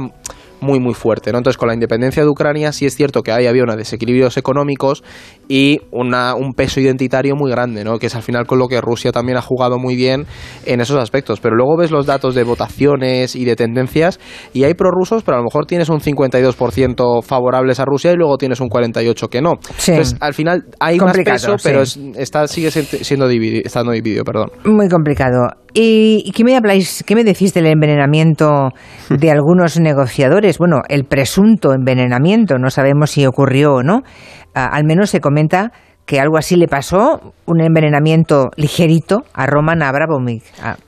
muy 0.59 0.79
muy 0.79 0.93
fuerte. 0.93 1.31
¿no? 1.31 1.37
Entonces 1.37 1.57
con 1.57 1.67
la 1.67 1.73
independencia 1.73 2.23
de 2.23 2.29
Ucrania 2.29 2.71
sí 2.71 2.85
es 2.85 2.95
cierto 2.95 3.21
que 3.21 3.31
ahí 3.31 3.45
había 3.45 3.63
unos 3.63 3.77
desequilibrios 3.77 4.37
económicos 4.37 5.03
y 5.47 5.79
una, 5.91 6.35
un 6.35 6.53
peso 6.53 6.79
identitario 6.79 7.35
muy 7.35 7.51
grande, 7.51 7.83
¿no? 7.83 7.99
que 7.99 8.07
es 8.07 8.15
al 8.15 8.23
final 8.23 8.45
con 8.45 8.59
lo 8.59 8.67
que 8.67 8.81
Rusia 8.81 9.11
también 9.11 9.37
ha 9.37 9.41
jugado 9.41 9.77
muy 9.79 9.95
bien 9.95 10.25
en 10.65 10.81
esos 10.81 10.97
aspectos. 10.97 11.39
Pero 11.39 11.55
luego 11.55 11.77
ves 11.77 11.91
los 11.91 12.05
datos 12.05 12.35
de 12.35 12.43
votaciones 12.43 13.35
y 13.35 13.45
de 13.45 13.55
tendencias 13.55 14.19
y 14.53 14.63
hay 14.63 14.73
prorrusos, 14.73 15.23
pero 15.23 15.35
a 15.35 15.39
lo 15.39 15.45
mejor 15.45 15.65
tienes 15.65 15.89
un 15.89 15.99
52% 15.99 17.23
favorables 17.23 17.79
a 17.79 17.85
Rusia 17.85 18.11
y 18.11 18.15
luego 18.15 18.37
tienes 18.37 18.59
un 18.59 18.69
48% 18.69 19.29
que 19.29 19.41
no. 19.41 19.53
Entonces 19.87 20.15
al 20.19 20.33
final 20.33 20.65
hay 20.79 20.97
más 20.99 21.17
peso, 21.17 21.55
pero 21.63 21.81
está, 21.81 22.47
sigue 22.47 22.71
siendo 22.71 23.27
dividido, 23.27 23.61
estando 23.65 23.91
dividido. 23.91 24.23
Perdón. 24.23 24.51
Muy 24.65 24.89
complicado. 24.89 25.49
¿Y 25.73 26.31
qué 26.31 26.43
me 26.43 26.55
habláis, 26.55 27.03
qué 27.05 27.13
me 27.13 27.23
decís 27.23 27.53
del 27.53 27.67
envenenamiento 27.67 28.69
de 29.09 29.29
algunos 29.29 29.79
negociadores? 29.79 30.57
Bueno, 30.57 30.81
el 30.89 31.03
presunto 31.03 31.71
envenenamiento, 31.71 32.57
no 32.57 32.71
sabemos 32.71 33.11
si 33.11 33.27
ocurrió 33.27 33.75
o 33.75 33.83
no. 33.83 34.01
Al 34.65 34.83
menos 34.85 35.09
se 35.09 35.19
comenta 35.19 35.71
que 36.05 36.19
algo 36.19 36.37
así 36.37 36.55
le 36.55 36.67
pasó, 36.67 37.33
un 37.45 37.61
envenenamiento 37.61 38.49
ligerito 38.55 39.23
a 39.33 39.45
Roman 39.45 39.83
Abramovich, 39.83 40.43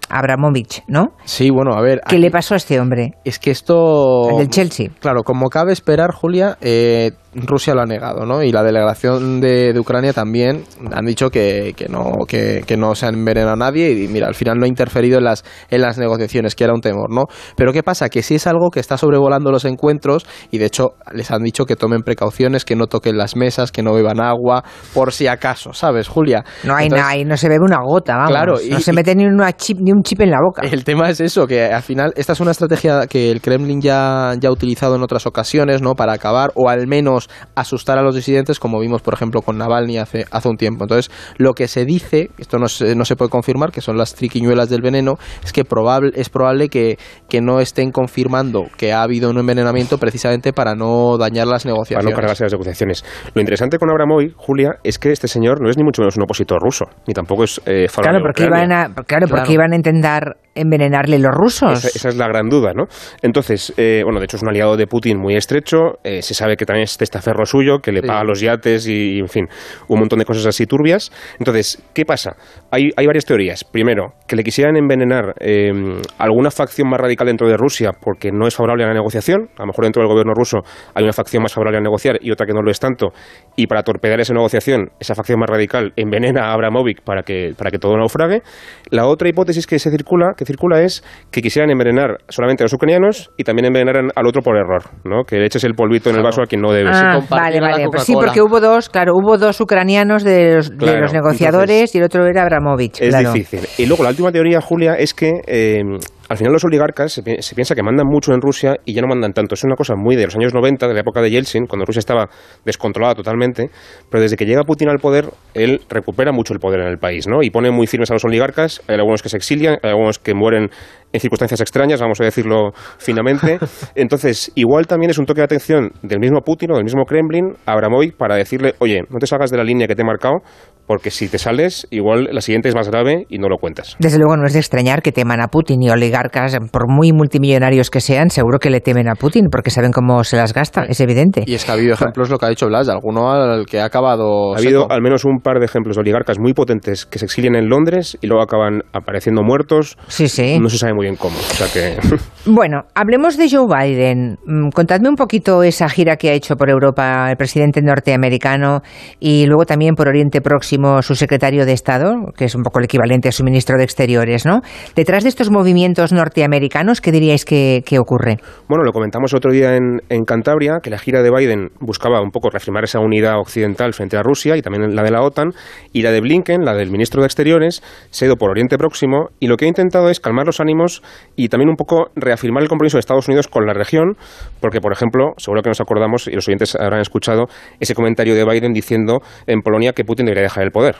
Abramovich 0.09 0.83
¿no? 0.88 1.13
Sí, 1.25 1.50
bueno, 1.50 1.73
a 1.73 1.81
ver. 1.81 2.01
¿Qué 2.07 2.19
le 2.19 2.31
pasó 2.31 2.53
a 2.53 2.57
este 2.57 2.79
hombre? 2.79 3.13
Es 3.23 3.39
que 3.39 3.51
esto. 3.51 4.29
El 4.31 4.38
del 4.38 4.50
Chelsea. 4.50 4.89
Claro, 5.00 5.23
como 5.23 5.50
cabe 5.50 5.73
esperar, 5.73 6.11
Julia, 6.11 6.57
eh, 6.61 7.11
Rusia 7.33 7.75
lo 7.75 7.81
ha 7.81 7.85
negado, 7.85 8.25
¿no? 8.25 8.41
Y 8.41 8.51
la 8.51 8.63
delegación 8.63 9.39
de, 9.39 9.73
Ucrania 9.79 10.13
también 10.13 10.63
han 10.91 11.06
dicho 11.06 11.29
que, 11.29 11.73
que 11.77 11.88
no, 11.88 12.25
que, 12.27 12.63
que, 12.65 12.75
no 12.75 12.95
se 12.95 13.06
han 13.06 13.15
envenenado 13.15 13.53
a 13.53 13.56
nadie 13.56 13.91
y 13.91 14.07
mira, 14.07 14.27
al 14.27 14.33
final 14.33 14.57
no 14.57 14.65
ha 14.65 14.67
interferido 14.67 15.19
en 15.19 15.25
las, 15.25 15.45
en 15.69 15.81
las 15.81 15.97
negociaciones, 15.97 16.55
que 16.55 16.63
era 16.63 16.73
un 16.73 16.81
temor, 16.81 17.12
¿no? 17.12 17.25
Pero 17.55 17.71
¿qué 17.71 17.83
pasa? 17.83 18.09
Que 18.09 18.23
sí 18.23 18.35
es 18.35 18.47
algo 18.47 18.71
que 18.71 18.79
está 18.79 18.97
sobrevolando 18.97 19.51
los 19.51 19.65
encuentros 19.65 20.25
y 20.50 20.57
de 20.57 20.65
hecho 20.65 20.95
les 21.13 21.29
han 21.29 21.44
dicho 21.44 21.65
que 21.65 21.75
tomen 21.75 22.01
precauciones, 22.01 22.65
que 22.65 22.75
no 22.75 22.88
toquen 22.88 23.17
las 23.17 23.35
mesas, 23.35 23.71
que 23.71 23.83
no 23.83 23.94
beban 23.94 24.19
agua, 24.19 24.63
por 24.94 25.13
si 25.13 25.27
acaso, 25.27 25.73
¿sabes, 25.73 26.07
Julia? 26.07 26.44
No 26.63 26.75
hay 26.75 26.89
nada, 26.89 27.13
no 27.25 27.38
se 27.38 27.47
bebe 27.47 27.63
una 27.63 27.79
gota, 27.83 28.15
vamos. 28.15 28.31
Claro, 28.31 28.55
no 28.69 28.79
se 28.79 28.91
mete 28.91 29.15
ni, 29.15 29.25
una 29.25 29.53
chip, 29.53 29.77
ni 29.79 29.91
un 29.91 29.99
chip 30.04 30.22
en 30.22 30.31
la 30.31 30.40
boca. 30.42 30.62
El 30.62 30.84
tema 30.84 31.10
es 31.10 31.19
eso, 31.19 31.48
que 31.48 31.66
al 31.66 31.81
final 31.81 32.13
esta 32.16 32.34
es 32.34 32.40
una 32.40 32.51
estrategia 32.51 33.07
que 33.07 33.31
el 33.31 33.42
Kremlin 33.42 33.81
ya, 33.81 34.34
ya 34.40 34.50
ha 34.50 34.51
utilizado 34.51 34.96
en 34.96 35.04
otras 35.04 35.25
ocasiones, 35.25 35.81
¿no? 35.81 35.96
Para 35.96 36.13
acabar 36.13 36.51
o 36.56 36.69
al 36.69 36.88
menos 36.88 37.30
asustar 37.56 37.98
a 37.98 38.01
los 38.01 38.16
disidentes, 38.16 38.60
como 38.60 38.79
vimos, 38.79 39.01
por 39.01 39.13
ejemplo, 39.13 39.41
con 39.41 39.58
Navalny 39.58 39.98
hace, 39.98 40.25
hace 40.32 40.50
un 40.50 40.58
tiempo. 40.58 40.84
Entonces, 40.84 41.12
lo 41.38 41.53
que 41.53 41.68
se 41.68 41.86
dice, 41.86 42.29
esto 42.38 42.58
no 42.58 42.68
se, 42.68 42.96
no 42.96 43.06
se 43.06 43.15
puede 43.15 43.29
confirmar, 43.29 43.72
que 43.72 43.82
son 43.82 43.98
las 43.98 44.15
triquiñuelas 44.15 44.70
del 44.70 44.82
veneno, 44.82 45.18
es 45.44 45.53
que 45.53 45.65
probable, 45.65 46.12
es 46.15 46.29
probable 46.29 46.70
que, 46.70 46.98
que 47.27 47.41
no 47.41 47.60
estén 47.60 47.91
confirmando 47.91 48.65
que 48.77 48.94
ha 48.94 49.01
habido 49.01 49.29
un 49.29 49.38
envenenamiento 49.38 49.98
precisamente 49.98 50.53
para 50.53 50.75
no 50.75 51.18
dañar 51.18 51.48
las 51.48 51.65
negociaciones. 51.65 52.06
Para 52.06 52.15
no 52.15 52.20
cargarse 52.20 52.44
las 52.44 52.53
negociaciones. 52.53 53.03
Lo 53.34 53.41
interesante 53.41 53.77
con 53.77 53.89
Abramovic, 53.89 54.34
Julia, 54.36 54.75
es 54.84 55.00
que 55.00 55.12
este 55.12 55.27
señor 55.27 55.62
no 55.62 55.70
es 55.70 55.77
ni 55.77 55.84
mucho 55.84 56.01
menos 56.01 56.18
un 56.18 56.24
opositor 56.24 56.60
ruso, 56.62 56.86
ni 57.08 57.13
tampoco 57.13 57.44
es 57.44 57.62
eh, 57.65 57.88
Claro, 58.01 58.20
porque 58.22 58.46
iban 58.46 58.72
a, 58.72 58.94
claro, 59.06 59.27
porque 59.27 59.53
iban 59.53 59.74
a 59.74 59.75
intentar 59.89 60.38
envenenarle 60.56 61.20
los 61.20 61.32
rusos. 61.34 61.86
Esa, 61.86 62.10
es 62.10 62.15
la 62.15 62.27
gran 62.27 62.50
duda, 62.50 62.74
¿no? 62.74 62.86
Entonces, 63.22 63.74
eh, 63.77 64.01
bueno, 64.03 64.20
de 64.20 64.25
hecho 64.25 64.38
es 64.38 64.44
un 64.44 64.50
aliado 64.50 64.77
de 64.77 64.88
Putin 64.88 65.20
muy 65.20 65.36
estrecho, 65.36 66.00
eh, 66.03 66.22
se 66.22 66.34
sabe 66.34 66.56
que 66.56 66.65
también 66.65 66.84
es 66.84 66.98
testaferro 66.98 67.46
suyo, 67.46 67.79
que 67.79 67.91
le 67.91 68.01
paga 68.01 68.24
los 68.24 68.39
yates 68.41 68.88
y, 68.88 69.20
en 69.20 69.27
fin, 69.27 69.48
un 69.88 70.00
montón 70.00 70.20
de 70.20 70.25
cosas 70.25 70.46
así 70.46 70.65
turbias. 70.65 71.12
Entonces, 71.39 71.82
¿qué 71.94 72.06
pasa? 72.06 72.36
Hay, 72.72 72.89
hay 72.96 73.06
varias 73.06 73.25
teorías. 73.25 73.63
Primero, 73.63 74.13
que 74.27 74.36
le 74.36 74.44
quisieran 74.44 74.75
envenenar 74.75 75.34
eh, 75.39 75.72
alguna 76.18 76.51
facción 76.51 76.89
más 76.89 77.00
radical 77.00 77.27
dentro 77.27 77.48
de 77.48 77.58
Rusia 77.58 77.91
porque 78.00 78.32
no 78.32 78.48
es 78.48 78.56
favorable 78.56 78.84
a 78.84 78.88
la 78.88 78.94
negociación. 78.94 79.50
A 79.58 79.62
lo 79.62 79.68
mejor 79.68 79.86
dentro 79.86 80.01
del 80.01 80.10
gobierno 80.10 80.34
ruso 80.34 80.60
hay 80.94 81.03
una 81.03 81.13
facción 81.13 81.44
más 81.44 81.53
favorable 81.53 81.77
a 81.77 81.82
negociar 81.82 82.18
y 82.22 82.32
otra 82.32 82.46
que 82.46 82.53
no 82.53 82.62
lo 82.62 82.72
es 82.72 82.79
tanto. 82.79 83.08
Y 83.56 83.68
para 83.68 83.84
torpedar 83.84 84.20
esa 84.20 84.34
negociación, 84.34 84.91
esa 85.00 85.15
facción 85.15 85.39
más 85.39 85.50
radical 85.50 85.94
envenena 85.96 86.50
a 86.50 86.53
Abramovic 86.53 87.01
para 87.03 87.24
que, 87.24 87.53
para 87.58 87.72
que 87.72 87.79
todo 87.79 87.98
naufrague. 87.98 88.41
La 88.89 89.08
otra 89.08 89.29
hipótesis 89.29 89.68
que 89.68 89.79
se 89.79 89.91
circula, 89.91 90.34
que 90.39 90.46
circula 90.46 90.81
es 90.81 91.03
que 91.31 91.41
quisieran 91.41 91.69
envenenar 91.69 92.19
solamente 92.29 92.63
a 92.63 92.65
los 92.65 92.74
ucranianos 92.74 93.29
y 93.36 93.43
también 93.43 93.65
envenenaran 93.65 94.10
al 94.15 94.25
otro 94.25 94.41
por 94.41 94.55
error, 94.55 94.84
¿no? 95.03 95.25
Que 95.25 95.36
le 95.36 95.46
eches 95.46 95.65
el 95.65 95.74
polvito 95.74 96.10
en 96.10 96.15
el 96.15 96.24
vaso 96.24 96.41
a 96.41 96.46
quien 96.46 96.62
no 96.62 96.72
debe. 96.72 96.89
Ah, 96.93 97.19
vale, 97.29 97.60
vale. 97.60 97.86
Pues 97.91 98.03
sí, 98.03 98.13
porque 98.13 98.41
hubo 98.41 98.62
dos, 98.62 98.89
claro, 98.89 99.12
hubo 99.15 99.38
dos 99.38 99.60
ucranianos 99.60 100.24
de 100.24 100.55
los, 100.55 100.77
de 100.77 101.01
los 101.01 101.13
negociadores 101.13 101.93
y 101.93 101.98
el 101.98 102.05
otro 102.05 102.25
era 102.25 102.43
Abramovich. 102.43 103.01
Es 103.01 103.17
difícil. 103.17 103.67
Y 103.77 103.86
luego 103.86 104.03
la 104.03 104.12
última 104.12 104.31
teoría, 104.31 104.62
Julia, 104.62 104.93
es 104.93 105.13
que 105.13 105.41
eh, 105.46 105.84
al 106.29 106.38
final 106.38 106.53
los 106.53 106.63
oligarcas 106.63 107.12
se, 107.12 107.24
piensa 107.24 107.74
que 107.74 107.81
mandan 107.81 108.05
mucho 108.07 108.33
en 108.33 108.39
Rusia 108.39 108.77
y 108.86 108.93
ya 108.93 109.01
no 109.01 109.07
mandan 109.07 109.33
tanto. 109.33 109.55
Es 109.55 109.63
una 109.63 109.75
cosa 109.75 109.95
muy 109.95 110.15
de 110.15 110.25
los 110.25 110.36
años 110.36 110.53
90, 110.53 110.88
de 110.88 110.93
la 110.93 111.00
época 111.00 111.21
de 111.21 111.31
Yeltsin, 111.31 111.65
cuando 111.65 111.86
Rusia 111.86 112.00
estaba 112.00 112.29
descontrolada 112.63 113.15
totalmente, 113.15 113.71
pero 114.12 114.21
desde 114.21 114.38
que 114.38 114.45
llega 114.45 114.63
Putin 114.63 114.89
al 114.89 115.00
poder, 115.00 115.25
él 115.55 115.81
recupera 115.89 116.31
mucho 116.31 116.53
el 116.53 116.59
poder 116.59 116.81
en 116.81 116.88
el 116.88 117.00
país, 117.00 117.27
¿no? 117.27 117.41
Y 117.41 117.50
pone 117.50 117.71
muy 117.71 117.88
firmes 117.88 118.12
a 118.12 118.13
los 118.13 118.24
oligarcas, 118.25 118.81
hay 118.88 118.95
algunos 118.95 119.24
que 119.24 119.29
se 119.29 119.38
exilian, 119.38 119.79
hay 119.81 119.89
algunos 119.89 120.19
que 120.19 120.36
mueren 120.36 120.69
en 121.12 121.20
circunstancias 121.20 121.62
extrañas, 121.62 122.01
vamos 122.01 122.20
a 122.22 122.25
decirlo 122.25 122.72
finamente. 122.98 123.60
Entonces, 123.96 124.51
igual 124.56 124.88
también 124.88 125.10
es 125.10 125.18
un 125.18 125.25
toque 125.25 125.42
de 125.42 125.46
atención 125.46 125.92
del 126.01 126.20
mismo 126.20 126.42
Putin 126.42 126.72
o 126.72 126.75
del 126.75 126.84
mismo 126.84 127.06
Kremlin 127.06 127.54
a 127.66 127.74
Abramoy 127.74 128.12
para 128.12 128.36
decirle, 128.36 128.75
oye, 128.80 129.01
no 129.10 129.20
te 129.20 129.28
salgas 129.28 129.51
de 129.51 129.58
la 129.58 129.63
línea 129.63 129.88
que 129.88 129.96
te 129.96 130.01
he 130.01 130.06
marcado, 130.06 130.42
porque 130.89 131.12
si 131.12 131.28
te 131.28 131.38
sales, 131.38 131.88
igual 131.92 132.30
la 132.32 132.42
siguiente 132.42 132.70
es 132.70 132.75
más 132.75 132.89
grave 132.89 133.25
y 133.30 133.38
no 133.38 133.48
lo 133.48 133.58
cuentas. 133.58 133.96
Desde 134.00 134.18
luego 134.18 134.38
no 134.38 134.46
es 134.48 134.54
de 134.54 134.60
extrañar 134.60 135.01
que 135.01 135.12
teman 135.12 135.39
a 135.39 135.48
Putin 135.48 135.84
y 135.84 135.89
oligarcas, 135.89 136.58
por 136.72 136.88
muy 136.88 137.12
multimillonarios 137.12 137.92
que 137.92 138.01
sean, 138.01 138.32
seguro 138.32 138.60
que 138.60 138.70
le 138.70 138.82
temen 138.82 139.08
a 139.08 139.13
Putin 139.13 139.50
porque 139.51 139.70
saben 139.70 139.92
cómo 139.92 140.24
se 140.24 140.36
las 140.36 140.54
gasta, 140.54 140.86
es 140.86 141.00
evidente. 141.00 141.44
Y 141.46 141.54
es 141.54 141.63
que 141.63 141.72
ha 141.72 141.75
habido 141.75 141.94
ejemplos, 141.94 142.30
lo 142.30 142.38
que 142.39 142.48
ha 142.48 142.50
dicho 142.50 142.68
Blas, 142.68 142.88
de 142.88 142.94
alguno 142.94 143.32
al 143.32 143.66
que 143.66 143.80
ha 143.80 143.86
acabado. 143.86 144.56
Ha 144.56 144.58
habido 144.58 144.92
al 144.92 145.01
menos 145.01 145.25
un 145.25 145.42
par 145.42 145.60
de 145.60 145.66
ejemplos 145.66 145.96
de 145.96 146.01
oligarcas 146.01 146.39
muy 146.39 146.54
potentes 146.54 147.06
que 147.06 147.20
se 147.20 147.25
exilian 147.25 147.56
en 147.56 147.70
Londres 147.70 148.18
y 148.22 148.28
luego 148.28 148.42
acaban 148.42 148.82
apareciendo 148.92 149.44
muertos. 149.44 149.98
Sí, 150.08 150.28
sí. 150.28 150.60
No 150.60 150.70
se 150.70 150.80
sabe 150.80 150.94
muy 151.00 151.06
bien 151.06 151.15
cómo. 151.15 151.38
Bueno, 152.46 152.84
hablemos 152.96 153.38
de 153.38 153.50
Joe 153.50 153.68
Biden. 153.68 154.38
Mm, 154.46 154.70
contadme 154.70 155.10
un 155.10 155.15
poquito 155.15 155.62
esa 155.62 155.88
gira 155.89 156.15
que 156.15 156.29
ha 156.29 156.34
hecho 156.34 156.56
por 156.56 156.70
Europa 156.70 157.29
el 157.29 157.36
presidente 157.36 157.82
norteamericano 157.82 158.82
y 159.20 159.46
luego 159.46 159.65
también 159.65 159.94
por 159.94 160.08
Oriente 160.08 160.41
Próximo 160.41 161.01
su 161.01 161.15
secretario 161.15 161.65
de 161.65 161.74
Estado, 161.74 162.15
que 162.36 162.46
es 162.46 162.56
un 162.56 162.63
poco 162.63 162.79
el 162.79 162.86
equivalente 162.86 163.27
a 163.27 163.32
su 163.34 163.44
ministro 163.44 163.77
de 163.77 163.84
Exteriores, 163.84 164.46
¿no? 164.46 164.62
Detrás 164.96 165.24
de 165.24 165.29
estos 165.29 165.51
movimientos 165.51 166.12
norteamericanos, 166.12 167.01
¿qué 167.01 167.12
diríais 167.12 167.46
que, 167.46 167.84
ocurre? 168.00 168.38
Bueno, 168.68 168.84
lo 168.84 168.94
comentamos 168.94 169.34
otro 169.34 169.51
día 169.51 169.75
en, 169.75 170.01
en, 170.08 170.24
Cantabria, 170.24 170.79
que 170.82 170.89
la 170.89 170.98
gira 170.98 171.22
de 171.22 171.29
Biden 171.29 171.70
buscaba 171.82 172.22
un 172.22 172.32
poco 172.32 172.50
reafirmar 172.50 172.86
esa 172.86 173.00
unidad 173.00 173.38
occidental 173.39 173.94
frente 173.94 174.18
a 174.18 174.24
Rusia 174.24 174.56
y 174.56 174.62
también 174.62 174.96
la 174.96 175.03
de 175.03 175.12
la 175.12 175.22
OTAN, 175.22 175.51
y 175.91 176.01
la 176.01 176.12
de 176.12 176.22
Blinken, 176.22 176.63
la 176.63 176.74
del 176.74 176.89
ministro 176.89 177.22
de 177.22 177.27
Exteriores, 177.27 177.84
se 178.10 178.25
ha 178.25 178.27
ido 178.27 178.38
por 178.38 178.50
Oriente 178.50 178.77
Próximo 178.77 179.29
y 179.39 179.48
lo 179.48 179.58
que 179.58 179.65
ha 179.65 179.68
intentado 179.68 180.10
es 180.10 180.20
calmar 180.20 180.46
los 180.46 180.62
ánimos 180.62 180.88
y 181.36 181.50
también 181.50 181.69
un 181.69 181.75
poco 181.75 182.12
reafirmar 182.15 182.63
el 182.63 182.69
compromiso 182.69 182.98
de 182.98 183.00
Estados 183.00 183.27
Unidos 183.27 183.48
con 183.48 183.65
la 183.65 183.74
región, 183.74 184.15
porque, 184.60 184.81
por 184.81 184.91
ejemplo, 184.91 185.34
seguro 185.38 185.62
que 185.62 185.69
nos 185.69 185.81
acordamos, 185.81 186.27
y 186.27 186.31
los 186.31 186.48
oyentes 186.48 186.75
habrán 186.75 187.01
escuchado, 187.01 187.46
ese 187.79 187.96
comentario 187.96 188.36
de 188.36 188.46
Biden 188.46 188.74
diciendo 188.74 189.19
en 189.48 189.62
Polonia 189.62 189.93
que 189.93 190.03
Putin 190.03 190.25
debería 190.25 190.43
dejar 190.43 190.63
el 190.63 190.72
poder. 190.72 190.96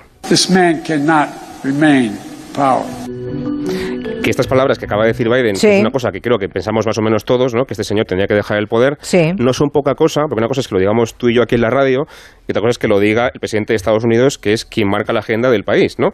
Que 4.24 4.30
estas 4.30 4.48
palabras 4.48 4.78
que 4.78 4.86
acaba 4.86 5.04
de 5.04 5.10
decir 5.10 5.30
Biden 5.30 5.56
es 5.56 5.64
una 5.64 5.92
cosa 5.92 6.12
que 6.12 6.20
creo 6.20 6.38
que 6.38 6.50
pensamos 6.50 6.86
más 6.86 6.98
o 6.98 7.02
menos 7.02 7.24
todos, 7.24 7.54
¿no? 7.54 7.66
que 7.66 7.74
este 7.74 7.84
señor 7.84 8.06
tendría 8.06 8.28
que 8.28 8.34
dejar 8.34 8.58
el 8.58 8.68
poder, 8.68 8.98
no 9.38 9.54
son 9.54 9.70
poca 9.70 9.96
cosa, 9.96 10.24
porque 10.28 10.40
una 10.40 10.48
cosa 10.48 10.62
es 10.62 10.68
que 10.68 10.76
lo 10.76 10.80
digamos 10.80 11.16
tú 11.16 11.30
y 11.30 11.36
yo 11.36 11.44
aquí 11.44 11.56
en 11.56 11.62
la 11.62 11.70
radio, 11.70 12.06
y 12.48 12.52
otra 12.52 12.62
cosa 12.62 12.72
es 12.72 12.78
que 12.78 12.88
lo 12.88 13.00
diga 13.00 13.30
el 13.34 13.40
presidente 13.40 13.74
de 13.74 13.78
Estados 13.78 14.04
Unidos, 14.04 14.38
que 14.38 14.54
es 14.54 14.66
quien 14.66 14.90
marca 14.90 15.14
la 15.14 15.20
agenda 15.20 15.50
del 15.50 15.64
país. 15.64 16.00
¿no? 16.00 16.10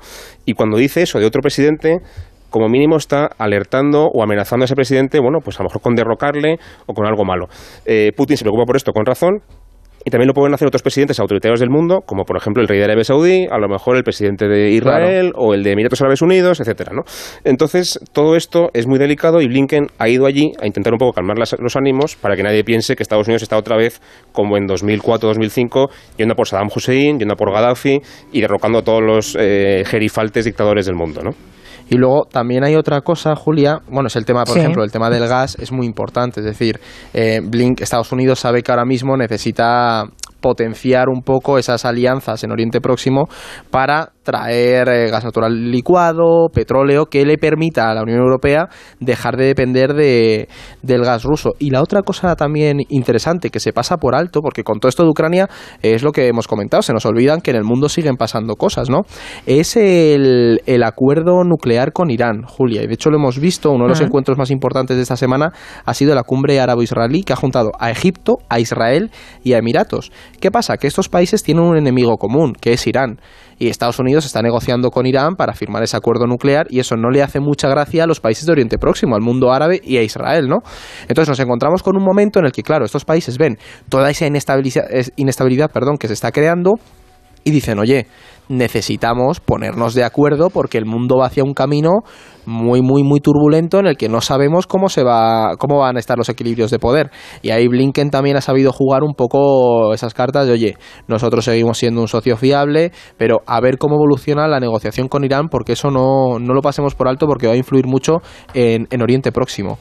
Y 0.45 0.53
cuando 0.53 0.77
dice 0.77 1.01
eso 1.01 1.19
de 1.19 1.25
otro 1.25 1.41
presidente, 1.41 1.99
como 2.55 2.69
mínimo 2.69 2.95
está 2.95 3.31
alertando 3.37 4.05
o 4.05 4.23
amenazando 4.23 4.63
a 4.63 4.65
ese 4.65 4.75
presidente, 4.75 5.19
bueno, 5.19 5.39
pues 5.43 5.59
a 5.59 5.63
lo 5.63 5.67
mejor 5.67 5.81
con 5.81 5.93
derrocarle 5.93 6.55
o 6.85 6.93
con 6.93 7.05
algo 7.05 7.25
malo. 7.25 7.47
Eh, 7.85 8.13
Putin 8.15 8.37
se 8.37 8.45
preocupa 8.45 8.63
por 8.63 8.77
esto 8.77 8.93
con 8.93 9.05
razón, 9.05 9.41
y 10.05 10.09
también 10.09 10.29
lo 10.29 10.33
pueden 10.33 10.53
hacer 10.53 10.65
otros 10.65 10.81
presidentes 10.81 11.19
autoritarios 11.19 11.59
del 11.59 11.69
mundo, 11.69 11.99
como 12.05 12.23
por 12.23 12.37
ejemplo 12.37 12.61
el 12.61 12.69
rey 12.69 12.77
de 12.77 12.85
Arabia 12.85 13.03
Saudí, 13.03 13.45
a 13.51 13.57
lo 13.57 13.67
mejor 13.67 13.97
el 13.97 14.03
presidente 14.03 14.47
de 14.47 14.69
Israel 14.69 15.33
o 15.35 15.53
el 15.53 15.63
de 15.63 15.73
Emiratos 15.73 15.99
Árabes 15.99 16.21
Unidos, 16.21 16.61
etcétera, 16.61 16.93
¿no? 16.95 17.01
Entonces, 17.43 17.99
todo 18.13 18.37
esto 18.37 18.69
es 18.73 18.87
muy 18.87 18.99
delicado 18.99 19.41
y 19.41 19.47
Blinken 19.47 19.87
ha 19.97 20.07
ido 20.07 20.25
allí 20.25 20.53
a 20.61 20.65
intentar 20.65 20.93
un 20.93 20.99
poco 20.99 21.11
calmar 21.11 21.37
los 21.37 21.75
ánimos 21.75 22.15
para 22.15 22.37
que 22.37 22.43
nadie 22.43 22.63
piense 22.63 22.95
que 22.95 23.03
Estados 23.03 23.27
Unidos 23.27 23.43
está 23.43 23.57
otra 23.57 23.75
vez 23.75 23.99
como 24.31 24.55
en 24.55 24.65
2004-2005 24.65 25.89
yendo 26.17 26.35
por 26.35 26.47
Saddam 26.47 26.69
Hussein, 26.73 27.19
yendo 27.19 27.35
por 27.35 27.51
Gaddafi 27.51 27.99
y 28.31 28.39
derrocando 28.39 28.79
a 28.79 28.81
todos 28.81 29.01
los 29.03 29.35
eh, 29.37 29.83
gerifaltes 29.85 30.45
dictadores 30.45 30.85
del 30.85 30.95
mundo, 30.95 31.21
¿no? 31.21 31.31
Y 31.89 31.97
luego 31.97 32.25
también 32.25 32.63
hay 32.63 32.75
otra 32.75 33.01
cosa, 33.01 33.35
Julia, 33.35 33.79
bueno, 33.89 34.07
es 34.07 34.15
el 34.15 34.25
tema, 34.25 34.43
por 34.43 34.57
ejemplo, 34.57 34.83
el 34.83 34.91
tema 34.91 35.09
del 35.09 35.27
gas 35.27 35.55
es 35.59 35.71
muy 35.71 35.85
importante, 35.85 36.39
es 36.39 36.45
decir, 36.45 36.79
eh, 37.13 37.41
Blink, 37.43 37.81
Estados 37.81 38.11
Unidos 38.11 38.39
sabe 38.39 38.63
que 38.63 38.71
ahora 38.71 38.85
mismo 38.85 39.15
necesita 39.15 40.05
potenciar 40.41 41.09
un 41.09 41.21
poco 41.21 41.57
esas 41.57 41.85
alianzas 41.85 42.43
en 42.43 42.51
Oriente 42.51 42.81
Próximo 42.81 43.27
para 43.71 44.11
traer 44.25 44.89
eh, 44.89 45.09
gas 45.09 45.23
natural 45.23 45.71
licuado, 45.71 46.49
petróleo, 46.51 47.05
que 47.05 47.25
le 47.25 47.37
permita 47.37 47.89
a 47.89 47.93
la 47.93 48.01
Unión 48.01 48.19
Europea 48.19 48.67
dejar 48.99 49.37
de 49.37 49.45
depender 49.45 49.93
de, 49.93 50.49
del 50.81 51.05
gas 51.05 51.23
ruso. 51.23 51.53
Y 51.59 51.69
la 51.69 51.81
otra 51.81 52.01
cosa 52.01 52.35
también 52.35 52.79
interesante 52.89 53.51
que 53.51 53.59
se 53.61 53.71
pasa 53.71 53.97
por 53.97 54.15
alto, 54.15 54.41
porque 54.41 54.63
con 54.63 54.79
todo 54.79 54.89
esto 54.89 55.03
de 55.03 55.09
Ucrania 55.09 55.47
es 55.81 56.03
lo 56.03 56.11
que 56.11 56.27
hemos 56.27 56.47
comentado, 56.47 56.81
se 56.81 56.91
nos 56.91 57.05
olvidan 57.05 57.39
que 57.39 57.51
en 57.51 57.57
el 57.57 57.63
mundo 57.63 57.87
siguen 57.87 58.17
pasando 58.17 58.55
cosas, 58.55 58.89
¿no? 58.89 59.01
Es 59.45 59.77
el, 59.77 60.61
el 60.65 60.83
acuerdo 60.83 61.43
nuclear 61.43 61.93
con 61.93 62.09
Irán, 62.09 62.41
Julia, 62.43 62.81
y 62.83 62.87
de 62.87 62.95
hecho 62.95 63.11
lo 63.11 63.17
hemos 63.17 63.39
visto, 63.39 63.71
uno 63.71 63.83
de 63.83 63.89
los 63.89 64.01
encuentros 64.01 64.37
más 64.37 64.49
importantes 64.49 64.97
de 64.97 65.03
esta 65.03 65.17
semana 65.17 65.53
ha 65.85 65.93
sido 65.93 66.15
la 66.15 66.23
cumbre 66.23 66.59
árabo-israelí 66.59 67.23
que 67.23 67.33
ha 67.33 67.37
juntado 67.37 67.71
a 67.79 67.91
Egipto, 67.91 68.39
a 68.49 68.59
Israel 68.59 69.11
y 69.43 69.53
a 69.53 69.59
Emiratos. 69.59 70.11
¿Qué 70.41 70.49
pasa? 70.49 70.77
Que 70.77 70.87
estos 70.87 71.09
países 71.09 71.43
tienen 71.43 71.63
un 71.63 71.77
enemigo 71.77 72.17
común, 72.17 72.53
que 72.59 72.73
es 72.73 72.87
Irán 72.87 73.19
y 73.57 73.67
Estados 73.67 73.99
Unidos 73.99 74.25
está 74.25 74.41
negociando 74.41 74.91
con 74.91 75.05
Irán 75.05 75.35
para 75.35 75.53
firmar 75.53 75.83
ese 75.83 75.97
acuerdo 75.97 76.27
nuclear 76.27 76.67
y 76.69 76.79
eso 76.79 76.95
no 76.95 77.09
le 77.09 77.23
hace 77.23 77.39
mucha 77.39 77.67
gracia 77.69 78.03
a 78.03 78.07
los 78.07 78.19
países 78.19 78.45
de 78.45 78.51
Oriente 78.51 78.77
Próximo, 78.77 79.15
al 79.15 79.21
mundo 79.21 79.53
árabe 79.53 79.79
y 79.83 79.97
a 79.97 80.03
Israel, 80.03 80.47
¿no? 80.47 80.57
Entonces 81.07 81.29
nos 81.29 81.39
encontramos 81.39 81.83
con 81.83 81.95
un 81.97 82.03
momento 82.03 82.39
en 82.39 82.45
el 82.45 82.51
que, 82.51 82.63
claro, 82.63 82.85
estos 82.85 83.05
países 83.05 83.37
ven 83.37 83.57
toda 83.89 84.09
esa 84.09 84.25
inestabilidad, 84.25 84.85
inestabilidad 85.15 85.71
perdón, 85.71 85.97
que 85.97 86.07
se 86.07 86.13
está 86.13 86.31
creando 86.31 86.73
y 87.43 87.51
dicen, 87.51 87.79
oye, 87.79 88.07
necesitamos 88.49 89.39
ponernos 89.39 89.93
de 89.93 90.03
acuerdo 90.03 90.49
porque 90.49 90.77
el 90.77 90.85
mundo 90.85 91.17
va 91.19 91.27
hacia 91.27 91.43
un 91.43 91.53
camino 91.53 92.03
muy 92.45 92.81
muy 92.81 93.03
muy 93.03 93.19
turbulento 93.19 93.79
en 93.79 93.87
el 93.87 93.97
que 93.97 94.07
no 94.07 94.21
sabemos 94.21 94.67
cómo 94.67 94.89
se 94.89 95.03
va 95.03 95.55
cómo 95.57 95.79
van 95.79 95.95
a 95.97 95.99
estar 95.99 96.17
los 96.17 96.29
equilibrios 96.29 96.71
de 96.71 96.79
poder. 96.79 97.11
Y 97.41 97.49
ahí 97.49 97.67
Blinken 97.67 98.09
también 98.09 98.37
ha 98.37 98.41
sabido 98.41 98.71
jugar 98.71 99.03
un 99.03 99.13
poco 99.13 99.93
esas 99.93 100.13
cartas 100.13 100.47
de 100.47 100.53
oye 100.53 100.77
nosotros 101.07 101.45
seguimos 101.45 101.77
siendo 101.77 102.01
un 102.01 102.07
socio 102.07 102.37
fiable 102.37 102.91
pero 103.17 103.41
a 103.45 103.59
ver 103.61 103.77
cómo 103.77 103.95
evoluciona 103.95 104.47
la 104.47 104.59
negociación 104.59 105.07
con 105.07 105.23
Irán 105.23 105.49
porque 105.49 105.73
eso 105.73 105.89
no, 105.89 106.39
no 106.39 106.53
lo 106.53 106.61
pasemos 106.61 106.95
por 106.95 107.07
alto 107.07 107.27
porque 107.27 107.47
va 107.47 107.53
a 107.53 107.57
influir 107.57 107.87
mucho 107.87 108.21
en, 108.53 108.87
en 108.91 109.01
Oriente 109.01 109.31
Próximo 109.31 109.77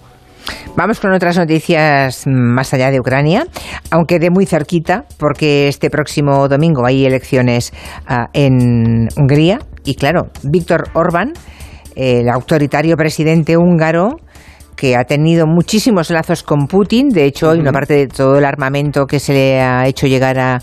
Vamos 0.76 1.00
con 1.00 1.12
otras 1.12 1.36
noticias 1.36 2.24
más 2.26 2.74
allá 2.74 2.90
de 2.90 3.00
Ucrania, 3.00 3.46
aunque 3.90 4.18
de 4.18 4.30
muy 4.30 4.46
cerquita, 4.46 5.04
porque 5.18 5.68
este 5.68 5.90
próximo 5.90 6.48
domingo 6.48 6.84
hay 6.84 7.06
elecciones 7.06 7.72
ah, 8.06 8.28
en 8.32 9.08
Hungría 9.16 9.60
y 9.84 9.94
claro, 9.94 10.30
Víctor 10.42 10.90
Orbán, 10.94 11.32
el 11.94 12.28
autoritario 12.28 12.96
presidente 12.96 13.56
húngaro, 13.56 14.16
que 14.76 14.96
ha 14.96 15.04
tenido 15.04 15.46
muchísimos 15.46 16.10
lazos 16.10 16.42
con 16.42 16.66
Putin. 16.66 17.08
De 17.08 17.24
hecho, 17.24 17.50
hay 17.50 17.60
una 17.60 17.70
parte 17.70 17.94
de 17.94 18.06
todo 18.08 18.38
el 18.38 18.44
armamento 18.44 19.06
que 19.06 19.20
se 19.20 19.32
le 19.32 19.60
ha 19.60 19.86
hecho 19.86 20.06
llegar 20.06 20.38
a, 20.38 20.58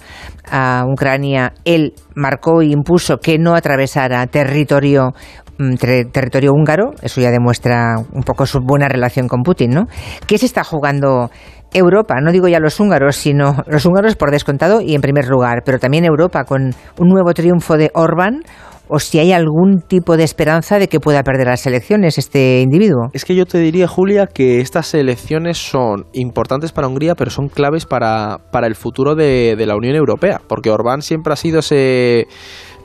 a 0.52 0.86
Ucrania, 0.86 1.54
él 1.64 1.94
marcó 2.16 2.62
e 2.62 2.66
impuso 2.66 3.18
que 3.18 3.38
no 3.38 3.56
atravesara 3.56 4.28
territorio 4.28 5.14
Mm, 5.62 5.76
territorio 6.12 6.54
húngaro, 6.54 6.94
eso 7.04 7.22
ya 7.22 7.30
demuestra 7.30 7.94
un 8.14 8.24
poco 8.24 8.48
su 8.48 8.62
buena 8.66 8.88
relación 8.88 9.28
con 9.28 9.44
Putin, 9.44 9.70
¿no? 9.70 9.86
¿Qué 10.26 10.40
se 10.40 10.48
está 10.48 10.64
jugando 10.64 11.30
Europa? 11.72 12.16
No 12.20 12.32
digo 12.32 12.48
ya 12.48 12.60
los 12.60 12.80
húngaros, 12.80 13.16
sino 13.16 13.58
los 13.68 13.86
húngaros 13.86 14.16
por 14.16 14.32
descontado 14.32 14.82
y 14.82 14.96
en 14.96 15.02
primer 15.02 15.28
lugar, 15.28 15.62
pero 15.64 15.78
también 15.78 16.04
Europa 16.04 16.46
con 16.46 16.74
un 16.98 17.10
nuevo 17.10 17.34
triunfo 17.36 17.78
de 17.78 17.92
Orbán 17.94 18.42
o 18.88 19.00
si 19.00 19.20
hay 19.20 19.32
algún 19.32 19.82
tipo 19.88 20.18
de 20.18 20.24
esperanza 20.24 20.80
de 20.80 20.90
que 20.90 21.00
pueda 21.00 21.24
perder 21.24 21.48
las 21.48 21.66
elecciones 21.66 22.18
este 22.18 22.60
individuo. 22.62 23.10
Es 23.14 23.24
que 23.24 23.36
yo 23.36 23.46
te 23.46 23.60
diría, 23.60 23.88
Julia, 23.88 24.28
que 24.28 24.60
estas 24.60 24.94
elecciones 24.96 25.60
son 25.60 26.08
importantes 26.12 26.72
para 26.72 26.88
Hungría, 26.88 27.16
pero 27.16 27.30
son 27.30 27.48
claves 27.48 27.86
para, 27.86 28.40
para 28.52 28.68
el 28.68 28.76
futuro 28.76 29.16
de, 29.16 29.56
de 29.56 29.66
la 29.66 29.76
Unión 29.76 29.96
Europea, 29.96 30.42
porque 30.48 30.72
Orbán 30.72 31.04
siempre 31.04 31.32
ha 31.32 31.38
sido 31.38 31.60
ese 31.60 32.28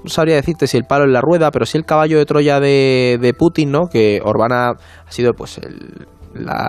sabría 0.06 0.36
decirte 0.36 0.66
si 0.66 0.76
el 0.76 0.84
palo 0.84 1.04
en 1.04 1.12
la 1.12 1.20
rueda, 1.20 1.50
pero 1.50 1.66
sí 1.66 1.78
el 1.78 1.84
caballo 1.84 2.18
de 2.18 2.24
Troya 2.24 2.60
de, 2.60 3.34
Putin, 3.38 3.70
¿no? 3.70 3.88
Que 3.90 4.20
Orbán 4.22 4.52
ha 4.52 4.74
sido 5.08 5.32
pues 5.32 5.58
el 5.58 6.06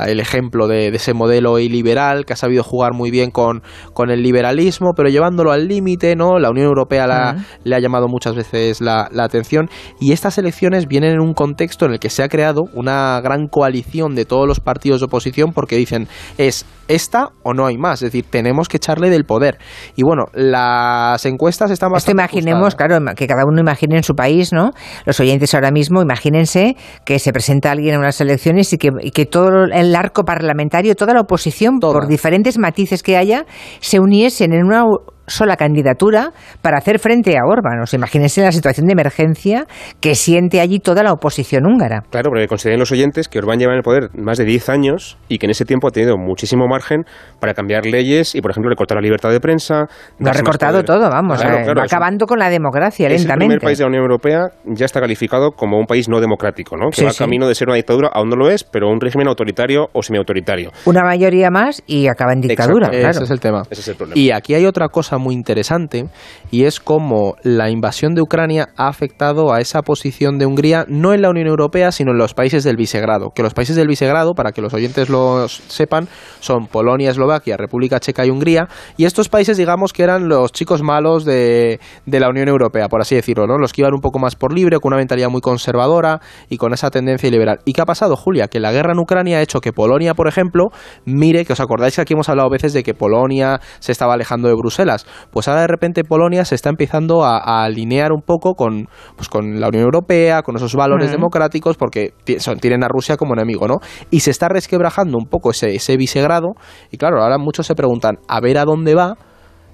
el 0.08 0.20
ejemplo 0.20 0.68
de, 0.68 0.88
ese 0.88 1.14
modelo 1.14 1.60
iliberal 1.60 2.26
que 2.26 2.34
ha 2.34 2.36
sabido 2.36 2.64
jugar 2.64 2.94
muy 2.94 3.12
bien 3.12 3.32
con, 3.32 3.62
con 3.94 4.10
el 4.10 4.24
liberalismo, 4.24 4.94
pero 4.96 5.10
llevándolo 5.10 5.52
al 5.52 5.68
límite, 5.68 6.16
¿no? 6.16 6.40
La 6.40 6.50
Unión 6.50 6.68
Europea 6.68 7.08
la, 7.08 7.46
le 7.64 7.76
ha 7.76 7.80
llamado 7.80 8.08
muchas 8.08 8.36
veces 8.36 8.82
la, 8.82 9.08
la, 9.12 9.24
atención 9.24 9.70
y 10.00 10.12
estas 10.14 10.38
elecciones 10.38 10.88
vienen 10.88 11.14
en 11.14 11.22
un 11.22 11.34
contexto 11.34 11.86
en 11.86 11.94
el 11.94 12.00
que 12.00 12.10
se 12.10 12.24
ha 12.24 12.30
creado 12.30 12.64
una 12.74 13.20
gran 13.22 13.48
coalición 13.48 14.16
de 14.16 14.26
todos 14.26 14.48
los 14.48 14.60
partidos 14.60 15.02
de 15.02 15.06
oposición 15.06 15.52
porque 15.54 15.76
dicen 15.76 16.08
es 16.38 16.66
esta 16.88 17.30
o 17.44 17.54
no 17.54 17.66
hay 17.66 17.78
más, 17.78 18.02
es 18.02 18.12
decir, 18.12 18.26
tenemos 18.30 18.68
que 18.68 18.78
echarle 18.78 19.10
del 19.10 19.26
poder. 19.26 19.58
Y 19.96 20.04
bueno, 20.04 20.26
las 20.34 21.26
encuestas 21.26 21.72
están 21.72 21.92
bastante 21.92 22.22
Esto 22.22 22.38
imaginemos, 22.38 22.76
claro, 22.76 23.00
que 23.16 23.28
cada 23.28 23.44
uno 23.46 23.60
imagine 23.60 23.98
en 23.98 24.04
su 24.04 24.16
país, 24.16 24.54
¿no? 24.54 24.72
Los 25.06 25.20
oyentes 25.20 25.54
ahora 25.54 25.72
mismo, 25.72 26.02
imagínense 26.02 26.76
que 27.06 27.20
se 27.20 27.32
presenta 27.32 27.72
alguien 27.72 27.96
en 27.96 28.00
unas 28.00 28.20
elecciones 28.22 28.72
y 28.74 28.78
que, 28.78 28.90
y 29.02 29.12
que 29.12 29.26
todo 29.58 29.74
el 29.74 29.96
arco 29.96 30.24
parlamentario, 30.24 30.96
toda 30.96 31.14
la 31.14 31.22
oposición, 31.22 31.80
por 31.80 32.08
diferentes 32.08 32.58
matices 32.58 33.04
que 33.04 33.18
haya, 33.18 33.46
se 33.80 34.00
uniesen 34.00 34.54
en 34.54 34.66
una 34.66 34.84
sola 35.28 35.58
candidatura 35.58 36.32
para 36.62 36.78
hacer 36.78 37.00
frente 37.00 37.38
a 37.38 37.46
Orbán. 37.46 37.82
O 37.84 37.86
sea, 37.86 37.98
imagínense 37.98 38.42
la 38.42 38.52
situación 38.52 38.88
de 38.88 38.94
emergencia 38.94 39.66
que 40.00 40.16
siente 40.16 40.62
allí 40.62 40.80
toda 40.80 41.04
la 41.04 41.12
oposición 41.12 41.66
húngara. 41.66 42.04
Claro, 42.10 42.30
porque 42.30 42.48
consideren 42.48 42.80
los 42.80 42.92
oyentes 42.92 43.28
que 43.28 43.40
Orbán 43.40 43.60
lleva 43.60 43.74
en 43.74 43.78
el 43.78 43.84
poder 43.84 44.10
más 44.16 44.38
de 44.38 44.46
10 44.46 44.70
años 44.70 45.18
y 45.28 45.38
que 45.38 45.46
en 45.46 45.52
ese 45.52 45.66
tiempo 45.66 45.88
ha 45.88 45.92
tenido 45.92 46.18
muchísimo 46.18 46.68
margen 46.68 47.04
para 47.40 47.54
cambiar 47.54 47.86
leyes 47.86 48.36
y, 48.36 48.42
por 48.42 48.52
ejemplo, 48.52 48.70
recortar 48.70 48.96
la 48.96 49.02
libertad 49.02 49.30
de 49.30 49.40
prensa. 49.40 49.86
Lo 50.20 50.30
ha 50.30 50.34
recortado 50.34 50.84
todo, 50.84 51.10
vamos, 51.10 51.44
eh, 51.44 51.74
acabando 51.82 52.26
con 52.26 52.40
la 52.40 52.50
democracia 52.50 53.10
lentamente. 53.10 53.34
El 53.34 53.38
primer 53.38 53.60
país 53.60 53.78
de 53.78 53.84
la 53.84 53.90
Unión 53.90 54.04
Europea 54.04 54.48
ya 54.66 54.86
está 54.86 55.02
calificado 55.02 55.52
como 55.52 55.78
un 55.78 55.86
país 55.86 56.08
no 56.08 56.22
democrático, 56.22 56.78
¿no? 56.78 56.90
Que 56.90 57.04
va 57.04 57.12
camino 57.18 57.48
de 57.48 57.56
ser 57.56 57.68
una 57.68 57.76
dictadura, 57.76 58.10
aún 58.14 58.30
no 58.30 58.36
lo 58.36 58.50
es, 58.50 58.64
pero 58.64 58.90
un 58.90 59.02
régimen 59.02 59.28
autoritario 59.28 59.90
o 59.92 60.02
semiautoritario. 60.02 60.72
Una 60.86 61.04
mayoría 61.04 61.50
más 61.50 61.84
y 61.86 62.08
acaba 62.08 62.34
en 62.34 62.42
dictadura. 62.42 62.90
Claro. 62.90 63.10
Ese 63.10 63.24
es 63.24 63.32
el 63.32 63.40
tema. 63.40 63.64
Ese 63.70 63.82
es 63.82 63.88
el 63.90 63.96
problema. 63.96 64.20
Y 64.20 64.32
aquí 64.32 64.54
hay 64.54 64.66
otra 64.66 64.88
cosa 64.90 65.17
muy 65.18 65.36
interesante 65.36 66.08
y 66.52 66.64
es 66.64 66.80
cómo 66.80 67.36
la 67.44 67.70
invasión 67.70 68.16
de 68.16 68.22
Ucrania 68.22 68.70
ha 68.78 68.88
afectado 68.88 69.54
a 69.54 69.60
esa 69.60 69.82
posición 69.82 70.38
de 70.38 70.46
Hungría 70.46 70.86
no 70.88 71.14
en 71.14 71.22
la 71.22 71.30
Unión 71.30 71.48
Europea, 71.48 71.92
sino 71.92 72.12
en 72.12 72.18
los 72.18 72.34
países 72.34 72.64
del 72.64 72.78
Visegrado. 72.78 73.32
Que 73.32 73.44
los 73.44 73.54
países 73.54 73.76
del 73.76 73.88
Visegrado, 73.88 74.34
para 74.34 74.52
que 74.52 74.62
los 74.62 74.74
oyentes 74.74 75.10
lo 75.10 75.48
sepan, 75.48 76.08
son 76.40 76.68
Polonia, 76.68 77.12
Eslovaquia, 77.12 77.58
República 77.58 78.00
Checa 78.00 78.26
y 78.26 78.30
Hungría. 78.30 78.68
Y 78.98 79.06
estos 79.06 79.30
países, 79.30 79.58
digamos 79.58 79.94
que 79.94 80.04
eran 80.04 80.30
los 80.30 80.52
chicos 80.52 80.82
malos 80.82 81.26
de, 81.26 81.80
de 82.06 82.20
la 82.20 82.30
Unión 82.30 82.48
Europea, 82.48 82.88
por 82.88 83.02
así 83.02 83.16
decirlo, 83.16 83.48
¿no? 83.48 83.58
Los 83.58 83.74
que 83.74 83.82
iban 83.82 83.94
un 83.94 84.02
poco 84.02 84.20
más 84.20 84.36
por 84.36 84.54
libre, 84.54 84.80
con 84.80 84.90
una 84.90 84.98
mentalidad 84.98 85.30
muy 85.30 85.42
conservadora 85.42 86.22
y 86.50 86.58
con 86.58 86.74
esa 86.74 86.90
tendencia 86.90 87.30
liberal. 87.30 87.60
¿Y 87.66 87.74
qué 87.74 87.82
ha 87.82 87.86
pasado, 87.86 88.16
Julia? 88.16 88.48
Que 88.48 88.60
la 88.60 88.72
guerra 88.72 88.94
en 88.94 89.00
Ucrania 89.00 89.40
ha 89.40 89.42
hecho 89.42 89.60
que 89.60 89.74
Polonia, 89.74 90.14
por 90.14 90.28
ejemplo, 90.28 90.66
mire, 91.06 91.46
que 91.46 91.54
os 91.54 91.60
acordáis 91.60 91.96
que 91.96 92.02
aquí 92.02 92.14
hemos 92.14 92.30
hablado 92.30 92.50
veces 92.50 92.74
de 92.74 92.84
que 92.84 92.94
Polonia 92.94 93.60
se 93.80 93.92
estaba 93.92 94.14
alejando 94.14 94.48
de 94.48 94.54
Bruselas. 94.54 95.07
Pues 95.32 95.48
ahora 95.48 95.62
de 95.62 95.68
repente 95.68 96.04
Polonia 96.04 96.46
se 96.46 96.56
está 96.56 96.70
empezando 96.70 97.24
a, 97.24 97.38
alinear 97.64 98.12
un 98.12 98.22
poco 98.22 98.54
con, 98.54 98.88
pues 99.16 99.30
con 99.30 99.60
la 99.60 99.68
Unión 99.68 99.84
Europea, 99.84 100.42
con 100.42 100.56
esos 100.56 100.76
valores 100.76 101.12
democráticos, 101.12 101.78
porque 101.78 102.14
tienen 102.62 102.84
a 102.84 102.88
Rusia 102.88 103.18
como 103.18 103.34
enemigo, 103.34 103.68
¿no? 103.68 103.76
Y 104.10 104.22
se 104.22 104.32
está 104.32 104.50
resquebrajando 104.50 105.18
un 105.18 105.26
poco 105.26 105.52
ese, 105.52 105.76
ese 105.76 105.98
visegrado. 105.98 106.54
Y 106.92 106.98
claro, 106.98 107.22
ahora 107.22 107.38
muchos 107.38 107.68
se 107.68 107.76
preguntan, 107.76 108.18
a 108.28 108.40
ver 108.40 108.58
a 108.58 108.66
dónde 108.66 108.96
va 108.96 109.16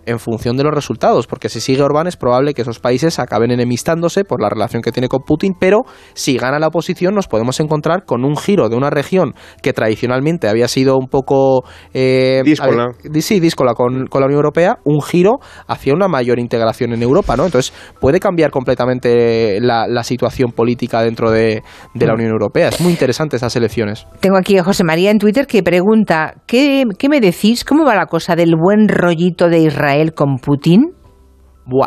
en 0.05 0.19
función 0.19 0.57
de 0.57 0.63
los 0.63 0.73
resultados, 0.73 1.27
porque 1.27 1.49
si 1.49 1.61
sigue 1.61 1.81
Orbán 1.81 2.07
es 2.07 2.17
probable 2.17 2.53
que 2.53 2.61
esos 2.61 2.79
países 2.79 3.19
acaben 3.19 3.51
enemistándose 3.51 4.23
por 4.23 4.41
la 4.41 4.49
relación 4.49 4.81
que 4.81 4.91
tiene 4.91 5.07
con 5.07 5.21
Putin, 5.23 5.55
pero 5.59 5.83
si 6.13 6.37
gana 6.37 6.59
la 6.59 6.67
oposición 6.67 7.15
nos 7.15 7.27
podemos 7.27 7.59
encontrar 7.59 8.05
con 8.05 8.25
un 8.25 8.35
giro 8.37 8.69
de 8.69 8.75
una 8.75 8.89
región 8.89 9.33
que 9.61 9.73
tradicionalmente 9.73 10.47
había 10.47 10.67
sido 10.67 10.97
un 10.97 11.07
poco... 11.07 11.63
Eh, 11.93 12.41
díscola. 12.43 12.91
sí, 13.19 13.39
díscola 13.39 13.73
con, 13.73 14.07
con, 14.07 14.21
la 14.21 14.27
Unión 14.27 14.39
Europea, 14.39 14.77
un 14.83 15.01
giro 15.01 15.39
hacia 15.67 15.93
una 15.93 16.07
mayor 16.07 16.39
integración 16.39 16.93
en 16.93 17.01
Europa, 17.01 17.35
¿no? 17.37 17.45
Entonces 17.45 17.73
puede 17.99 18.19
cambiar 18.19 18.51
completamente 18.51 19.59
la, 19.61 19.87
la 19.87 20.03
situación 20.03 20.51
política 20.51 21.01
dentro 21.01 21.31
de, 21.31 21.63
de, 21.93 22.07
la 22.07 22.13
Unión 22.13 22.31
Europea. 22.31 22.69
Es 22.69 22.81
muy 22.81 22.91
interesante 22.91 23.37
esas 23.37 23.55
elecciones. 23.55 24.07
Tengo 24.19 24.37
aquí 24.37 24.57
a 24.57 24.63
José 24.63 24.83
María 24.83 25.11
en 25.11 25.19
Twitter 25.19 25.47
que 25.47 25.63
pregunta, 25.63 26.35
¿qué, 26.45 26.83
qué 26.97 27.09
me 27.09 27.19
decís? 27.19 27.63
¿Cómo 27.63 27.85
va 27.85 27.95
la 27.95 28.07
cosa 28.07 28.35
del 28.35 28.55
buen 28.55 28.87
rollito 28.87 29.47
de 29.47 29.59
Israel? 29.59 29.92
Israel 29.93 30.13
con 30.15 30.39
Putin? 30.39 30.95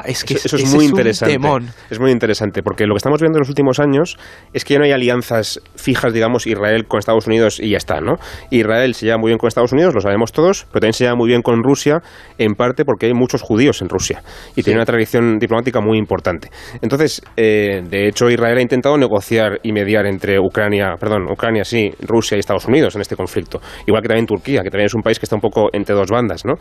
Es 0.06 0.25
que 0.25 0.35
eso, 0.35 0.56
es 0.56 0.75
muy 0.75 0.87
interesante. 0.87 1.38
Es 1.90 2.00
muy 2.00 2.11
interesante, 2.11 2.62
porque 2.62 2.87
lo 2.87 2.95
que 2.95 2.99
estamos 2.99 3.21
viendo 3.21 3.38
en 3.38 3.40
los 3.40 3.49
últimos 3.49 3.78
años 3.78 4.16
es 4.52 4.64
que 4.64 4.75
ya 4.75 4.78
no 4.78 4.87
hay 4.87 4.92
alianzas 4.92 5.61
fijas, 5.76 6.12
digamos, 6.12 6.47
Israel 6.47 6.87
con 6.87 6.99
Estados 6.99 7.26
Unidos 7.26 7.61
y 7.61 7.71
ya 7.71 7.76
está, 7.76 8.00
¿no? 8.00 8.14
Israel 8.50 8.95
se 8.95 9.06
lleva 9.06 9.18
muy 9.18 9.30
bien 9.30 9.38
con 9.38 9.49
Estados 9.49 9.73
Unidos, 9.73 9.95
lo 9.95 10.00
sabemos 10.00 10.33
todos, 10.33 10.66
pero 10.71 10.80
también 10.80 10.92
se 10.95 11.04
lleva 11.04 11.16
muy 11.16 11.28
bien 11.28 11.42
con 11.42 11.62
Rusia, 11.62 12.00
en 12.38 12.54
parte 12.54 12.85
porque 12.85 13.06
hay 13.06 13.12
muchos 13.12 13.42
judíos 13.42 13.83
en 13.83 13.88
Rusia 13.88 14.23
y 14.54 14.62
tiene 14.62 14.78
una 14.78 14.87
tradición 14.87 15.38
diplomática 15.38 15.80
muy 15.80 15.99
importante. 15.99 16.50
Entonces, 16.80 17.23
eh, 17.37 17.83
de 17.88 18.09
hecho, 18.09 18.30
Israel 18.30 18.59
ha 18.59 18.62
intentado 18.62 18.97
negociar 18.97 19.61
y 19.62 19.73
mediar 19.73 20.06
entre 20.06 20.38
Ucrania, 20.38 20.95
perdón, 20.99 21.30
Ucrania 21.30 21.64
sí, 21.64 21.90
Rusia 22.00 22.37
y 22.37 22.40
Estados 22.40 22.66
Unidos 22.66 22.95
en 22.95 23.02
este 23.02 23.16
conflicto, 23.16 23.61
igual 23.87 24.02
que 24.02 24.09
también 24.09 24.26
Turquía, 24.26 24.62
que 24.62 24.71
también 24.71 24.87
es 24.87 24.95
un 24.95 25.02
país 25.02 25.18
que 25.18 25.26
está 25.26 25.37
un 25.37 25.42
poco 25.42 25.68
entre 25.73 25.95
dos 25.95 26.09
bandas, 26.11 26.45
¿no? 26.45 26.54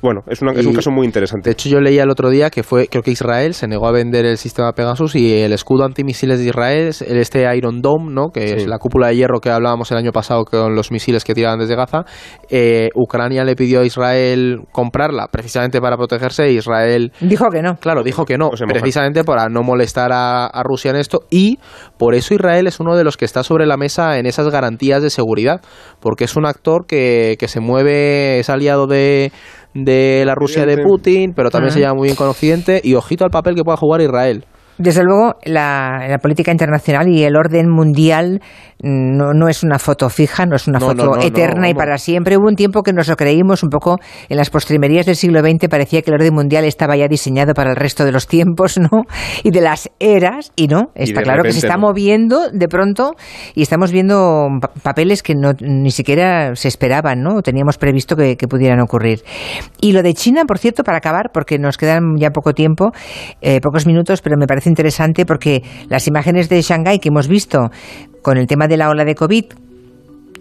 Bueno, 0.00 0.22
es, 0.26 0.40
es 0.42 0.66
un 0.66 0.74
caso 0.74 0.90
muy 0.90 1.06
interesante. 1.06 1.50
De 1.50 1.52
hecho, 1.52 1.68
yo 1.68 1.80
leía 1.80 2.04
el 2.04 2.10
otro 2.10 2.30
día 2.30 2.48
que 2.50 2.61
fue, 2.62 2.88
creo 2.88 3.02
que 3.02 3.10
Israel 3.10 3.54
se 3.54 3.66
negó 3.66 3.86
a 3.86 3.92
vender 3.92 4.24
el 4.24 4.38
sistema 4.38 4.72
Pegasus 4.72 5.14
y 5.14 5.40
el 5.40 5.52
escudo 5.52 5.84
antimisiles 5.84 6.38
de 6.38 6.46
Israel, 6.46 6.94
el 7.06 7.16
este 7.18 7.44
Iron 7.56 7.82
Dome, 7.82 8.12
¿no? 8.12 8.30
que 8.30 8.54
es 8.54 8.66
la 8.66 8.78
cúpula 8.78 9.08
de 9.08 9.16
hierro 9.16 9.40
que 9.40 9.50
hablábamos 9.50 9.90
el 9.90 9.98
año 9.98 10.12
pasado 10.12 10.44
con 10.44 10.74
los 10.74 10.90
misiles 10.90 11.24
que 11.24 11.34
tiraban 11.34 11.58
desde 11.58 11.76
Gaza. 11.76 12.04
Eh, 12.48 12.90
Ucrania 12.94 13.44
le 13.44 13.56
pidió 13.56 13.80
a 13.80 13.84
Israel 13.84 14.60
comprarla 14.72 15.28
precisamente 15.28 15.80
para 15.80 15.96
protegerse 15.96 16.44
e 16.44 16.52
Israel 16.52 17.12
dijo 17.20 17.48
que 17.50 17.62
no. 17.62 17.76
Claro, 17.76 18.02
dijo 18.02 18.24
que 18.24 18.38
no, 18.38 18.50
precisamente 18.50 19.24
para 19.24 19.48
no 19.48 19.62
molestar 19.62 20.10
a, 20.12 20.50
Rusia 20.62 20.90
en 20.90 20.96
esto 20.96 21.22
y 21.28 21.58
por 21.98 22.14
eso 22.14 22.34
Israel 22.34 22.68
es 22.68 22.78
uno 22.78 22.96
de 22.96 23.02
los 23.02 23.16
que 23.16 23.24
está 23.24 23.42
sobre 23.42 23.66
la 23.66 23.76
mesa 23.76 24.18
en 24.18 24.26
esas 24.26 24.48
garantías 24.48 25.02
de 25.02 25.10
seguridad, 25.10 25.60
porque 26.00 26.24
es 26.24 26.36
un 26.36 26.46
actor 26.46 26.86
que, 26.86 27.36
que 27.38 27.48
se 27.48 27.60
mueve, 27.60 28.38
es 28.38 28.48
aliado 28.48 28.86
de 28.86 29.32
de 29.74 30.24
la 30.26 30.34
Rusia 30.34 30.66
de 30.66 30.78
Putin, 30.78 31.32
pero 31.34 31.50
también 31.50 31.72
se 31.72 31.80
llama 31.80 31.94
muy 31.94 32.08
bien 32.08 32.16
con 32.16 32.28
Occidente 32.28 32.80
y 32.82 32.94
ojito 32.94 33.24
al 33.24 33.30
papel 33.30 33.54
que 33.54 33.64
pueda 33.64 33.76
jugar 33.76 34.00
Israel. 34.00 34.44
Desde 34.78 35.04
luego, 35.04 35.36
la, 35.44 36.18
política 36.22 36.50
internacional 36.50 37.06
y 37.08 37.24
el 37.24 37.36
orden 37.36 37.68
mundial 37.68 38.40
no, 38.82 39.32
no 39.32 39.48
es 39.48 39.62
una 39.62 39.78
foto 39.78 40.08
fija, 40.10 40.44
no 40.46 40.56
es 40.56 40.66
una 40.66 40.80
foto 40.80 41.18
eterna 41.20 41.68
y 41.68 41.74
para 41.74 41.98
siempre. 41.98 42.36
Hubo 42.36 42.48
un 42.48 42.56
tiempo 42.56 42.82
que 42.82 42.92
nos 42.92 43.08
lo 43.08 43.16
creímos 43.16 43.62
un 43.62 43.70
poco 43.70 43.98
en 44.28 44.36
las 44.36 44.50
postrimerías 44.50 45.06
del 45.06 45.16
siglo 45.16 45.40
XX, 45.40 45.68
parecía 45.68 46.02
que 46.02 46.10
el 46.10 46.14
orden 46.14 46.34
mundial 46.34 46.64
estaba 46.64 46.96
ya 46.96 47.08
diseñado 47.08 47.54
para 47.54 47.70
el 47.70 47.76
resto 47.76 48.04
de 48.04 48.12
los 48.12 48.26
tiempos 48.26 48.78
¿no? 48.78 49.04
y 49.44 49.50
de 49.50 49.60
las 49.60 49.90
eras, 50.00 50.52
y 50.56 50.66
no, 50.66 50.90
está 50.94 51.22
claro 51.22 51.42
que 51.42 51.52
se 51.52 51.58
está 51.58 51.78
moviendo 51.78 52.50
de 52.50 52.68
pronto 52.68 53.12
y 53.54 53.62
estamos 53.62 53.92
viendo 53.92 54.48
papeles 54.82 55.22
que 55.22 55.34
no, 55.34 55.52
ni 55.60 55.90
siquiera 55.90 56.54
se 56.56 56.68
esperaban, 56.68 57.22
¿no? 57.22 57.42
teníamos 57.42 57.78
previsto 57.78 58.16
que, 58.16 58.36
pudieran 58.52 58.80
ocurrir. 58.80 59.22
Y 59.80 59.92
lo 59.92 60.02
de 60.02 60.14
China, 60.14 60.44
por 60.46 60.58
cierto, 60.58 60.82
para 60.82 60.98
acabar, 60.98 61.30
porque 61.32 61.58
nos 61.58 61.78
quedan 61.78 62.16
ya 62.18 62.30
poco 62.30 62.52
tiempo, 62.52 62.90
eh, 63.40 63.60
pocos 63.60 63.86
minutos, 63.86 64.20
pero 64.20 64.36
me 64.36 64.46
parece 64.46 64.68
interesante 64.68 65.24
porque 65.24 65.62
las 65.88 66.06
imágenes 66.08 66.48
de 66.48 66.60
Shanghái 66.60 66.98
que 66.98 67.08
hemos 67.08 67.28
visto 67.28 67.70
con 68.22 68.38
el 68.38 68.46
tema 68.46 68.68
de 68.68 68.76
la 68.76 68.88
ola 68.88 69.04
de 69.04 69.14
COVID, 69.14 69.44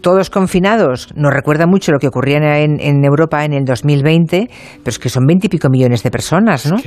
todos 0.01 0.29
confinados, 0.29 1.09
nos 1.15 1.33
recuerda 1.33 1.67
mucho 1.67 1.91
lo 1.91 1.99
que 1.99 2.07
ocurría 2.07 2.59
en, 2.59 2.79
en, 2.79 3.05
Europa 3.05 3.45
en 3.45 3.53
el 3.53 3.65
2020, 3.65 4.49
pero 4.49 4.89
es 4.89 4.99
que 4.99 5.09
son 5.09 5.25
veintipico 5.25 5.69
millones 5.69 6.03
de 6.03 6.09
personas, 6.09 6.65
¿no? 6.65 6.77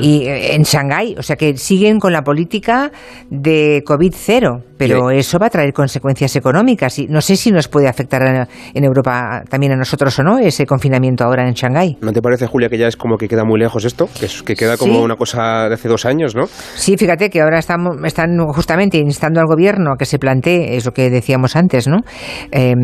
Y 0.00 0.22
eh, 0.22 0.54
en 0.54 0.62
Shanghái, 0.62 1.16
o 1.18 1.22
sea 1.22 1.36
que 1.36 1.56
siguen 1.56 1.98
con 1.98 2.12
la 2.12 2.22
política 2.22 2.92
de 3.28 3.82
COVID 3.84 4.14
cero, 4.16 4.62
pero 4.80 5.10
eso 5.10 5.38
va 5.38 5.48
a 5.48 5.50
traer 5.50 5.74
consecuencias 5.74 6.34
económicas. 6.36 6.98
Y 6.98 7.06
no 7.06 7.20
sé 7.20 7.36
si 7.36 7.52
nos 7.52 7.68
puede 7.68 7.86
afectar 7.86 8.48
en 8.72 8.84
Europa 8.84 9.42
también 9.48 9.72
a 9.72 9.76
nosotros 9.76 10.18
o 10.18 10.22
no, 10.22 10.38
ese 10.38 10.64
confinamiento 10.64 11.22
ahora 11.22 11.46
en 11.46 11.52
Shanghái. 11.52 11.98
¿No 12.00 12.12
te 12.14 12.22
parece, 12.22 12.46
Julia, 12.46 12.70
que 12.70 12.78
ya 12.78 12.88
es 12.88 12.96
como 12.96 13.18
que 13.18 13.28
queda 13.28 13.44
muy 13.44 13.60
lejos 13.60 13.84
esto? 13.84 14.08
Que, 14.18 14.26
que 14.44 14.54
queda 14.54 14.78
como 14.78 15.02
una 15.02 15.16
cosa 15.16 15.68
de 15.68 15.74
hace 15.74 15.86
dos 15.88 16.06
años, 16.06 16.34
¿no? 16.34 16.46
Sí, 16.46 16.96
fíjate 16.96 17.28
que 17.28 17.42
ahora 17.42 17.58
estamos, 17.58 17.96
están 18.04 18.38
justamente 18.54 18.96
instando 18.96 19.40
al 19.40 19.46
gobierno 19.46 19.92
a 19.92 19.96
que 19.98 20.06
se 20.06 20.18
plantee, 20.18 20.76
es 20.76 20.86
lo 20.86 20.92
que 20.92 21.10
decíamos 21.10 21.56
antes, 21.56 21.86
¿no? 21.86 21.98
eh, 22.50 22.74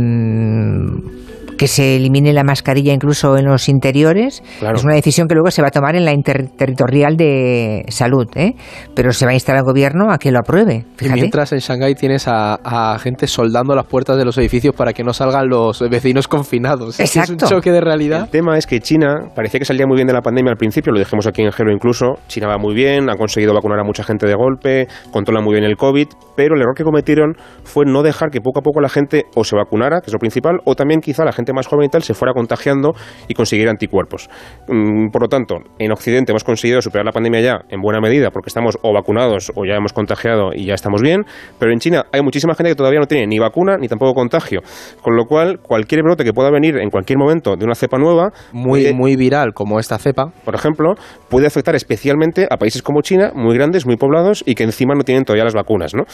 que 1.57 1.69
se 1.69 1.97
elimine 1.97 2.33
la 2.33 2.45
mascarilla 2.45 2.93
incluso 2.93 3.37
en 3.37 3.47
los 3.47 3.69
interiores. 3.69 4.43
Es 4.61 4.85
una 4.85 4.95
decisión 4.95 5.29
que 5.29 5.35
luego 5.35 5.51
se 5.51 5.63
va 5.63 5.69
a 5.69 5.71
tomar 5.71 5.97
en 5.97 6.05
la 6.05 6.13
interterritorial 6.13 7.17
de 7.17 7.85
salud, 7.89 8.27
¿eh? 8.35 8.55
pero 8.95 9.13
se 9.13 9.25
va 9.25 9.33
a 9.33 9.35
instar 9.35 9.57
al 9.57 9.65
gobierno 9.65 10.13
a 10.13 10.19
que 10.19 10.31
lo 10.31 10.39
apruebe. 10.39 10.85
Y 11.01 11.09
mientras 11.09 11.53
en 11.53 11.59
Shanghái 11.59 11.95
tienes 11.95 12.27
a, 12.29 12.97
gente 13.01 13.27
soldando 13.27 13.75
las 13.75 13.87
puertas 13.87 14.17
de 14.17 14.25
los 14.25 14.37
edificios 14.39 14.75
para 14.75 14.93
que 14.93 15.05
no 15.05 15.13
salgan 15.13 15.49
los 15.49 15.81
vecinos 15.89 16.29
confinados. 16.29 16.99
Exacto. 17.01 17.35
Es 17.35 17.43
un 17.43 17.49
choque 17.49 17.71
de 17.71 17.81
realidad. 17.81 18.25
El 18.25 18.31
tema 18.31 18.57
es 18.59 18.67
que 18.67 18.81
China 18.81 19.31
parecía 19.35 19.59
que 19.59 19.65
salía 19.65 19.87
muy 19.87 19.97
bien 19.97 20.07
de 20.07 20.15
la 20.15 20.23
pandemia 20.23 20.53
al 20.53 20.59
principio, 20.59 20.93
lo 20.93 20.99
dijimos 20.99 21.27
aquí 21.27 21.43
en 21.43 21.53
Gero 21.53 21.73
incluso. 21.73 22.15
China 22.29 22.49
va 22.49 22.59
muy 22.59 22.75
bien, 22.75 23.11
ha 23.11 23.17
conseguido 23.17 23.55
vacunar 23.55 23.81
a 23.81 23.85
mucha 23.85 24.03
gente 24.03 24.27
de 24.27 24.35
golpe, 24.35 24.89
controla 25.11 25.41
muy 25.41 25.55
bien 25.55 25.65
el 25.65 25.77
COVID, 25.77 26.09
pero 26.37 26.55
el 26.55 26.61
error 26.61 26.75
que 26.75 26.85
cometieron 26.85 27.35
fue 27.65 27.85
no 27.87 28.03
dejar 28.03 28.31
que 28.31 28.41
poco 28.41 28.61
a 28.61 28.63
poco 28.63 28.81
la 28.81 28.89
gente 28.89 29.25
o 29.35 29.45
se 29.45 29.57
vacunara, 29.57 30.01
que 30.01 30.07
es 30.07 30.13
lo 30.13 30.19
principal, 30.19 30.61
o 30.65 30.75
también 30.75 31.01
quizá 31.01 31.25
la 31.25 31.33
gente 31.33 31.46
más 31.53 31.67
joven 31.67 31.87
y 31.87 31.89
tal 31.89 32.03
se 32.03 32.15
fuera 32.15 32.33
contagiando 32.33 32.95
y 33.29 33.35
consiguiera 33.35 33.71
anticuerpos. 33.71 34.29
Mm, 34.69 35.11
por 35.11 35.23
lo 35.23 35.29
tanto, 35.29 35.57
en 35.79 35.93
Occidente 35.93 36.33
hemos 36.33 36.45
conseguido 36.45 36.81
superar 36.81 37.05
la 37.05 37.13
pandemia 37.13 37.41
ya 37.41 37.61
en 37.69 37.81
buena 37.81 38.01
medida 38.01 38.31
porque 38.31 38.49
estamos 38.49 38.79
o 38.83 38.93
vacunados 38.93 39.53
o 39.55 39.65
ya 39.65 39.75
hemos 39.75 39.93
contagiado 39.93 40.51
y 40.55 40.67
ya 40.67 40.75
estamos 40.75 41.03
bien, 41.03 41.25
pero 41.59 41.73
en 41.73 41.79
China 41.79 42.05
hay 42.13 42.23
muchísima 42.23 42.55
gente 42.55 42.71
que 42.71 42.77
todavía 42.77 43.01
no 43.01 43.07
tiene 43.07 43.27
ni 43.27 43.39
vacuna 43.39 43.77
ni 43.79 43.89
tampoco 43.89 44.15
contagio, 44.15 44.61
con 45.03 45.17
lo 45.17 45.25
cual 45.25 45.59
cualquier 45.61 46.03
brote 46.03 46.25
que 46.25 46.33
pueda 46.33 46.51
venir 46.51 46.77
en 46.79 46.91
cualquier 46.91 47.19
momento 47.19 47.57
de 47.57 47.65
una 47.65 47.75
cepa 47.75 47.99
nueva, 47.99 48.31
muy, 48.53 48.93
muy 48.95 49.17
viral 49.17 49.53
como 49.55 49.79
esta 49.79 49.99
cepa, 49.99 50.33
por 50.45 50.55
ejemplo, 50.55 50.95
puede 51.29 51.47
afectar 51.47 51.75
especialmente 51.75 52.47
a 52.51 52.57
países 52.57 52.83
como 52.83 53.03
China, 53.03 53.33
muy 53.35 53.55
grandes, 53.57 53.87
muy 53.87 53.97
poblados 53.97 54.43
y 54.47 54.55
que 54.55 54.65
encima 54.65 54.95
no 54.95 55.03
tienen 55.03 55.25
todavía 55.25 55.45
las 55.45 55.55
vacunas. 55.55 55.95
¿no? 55.95 56.05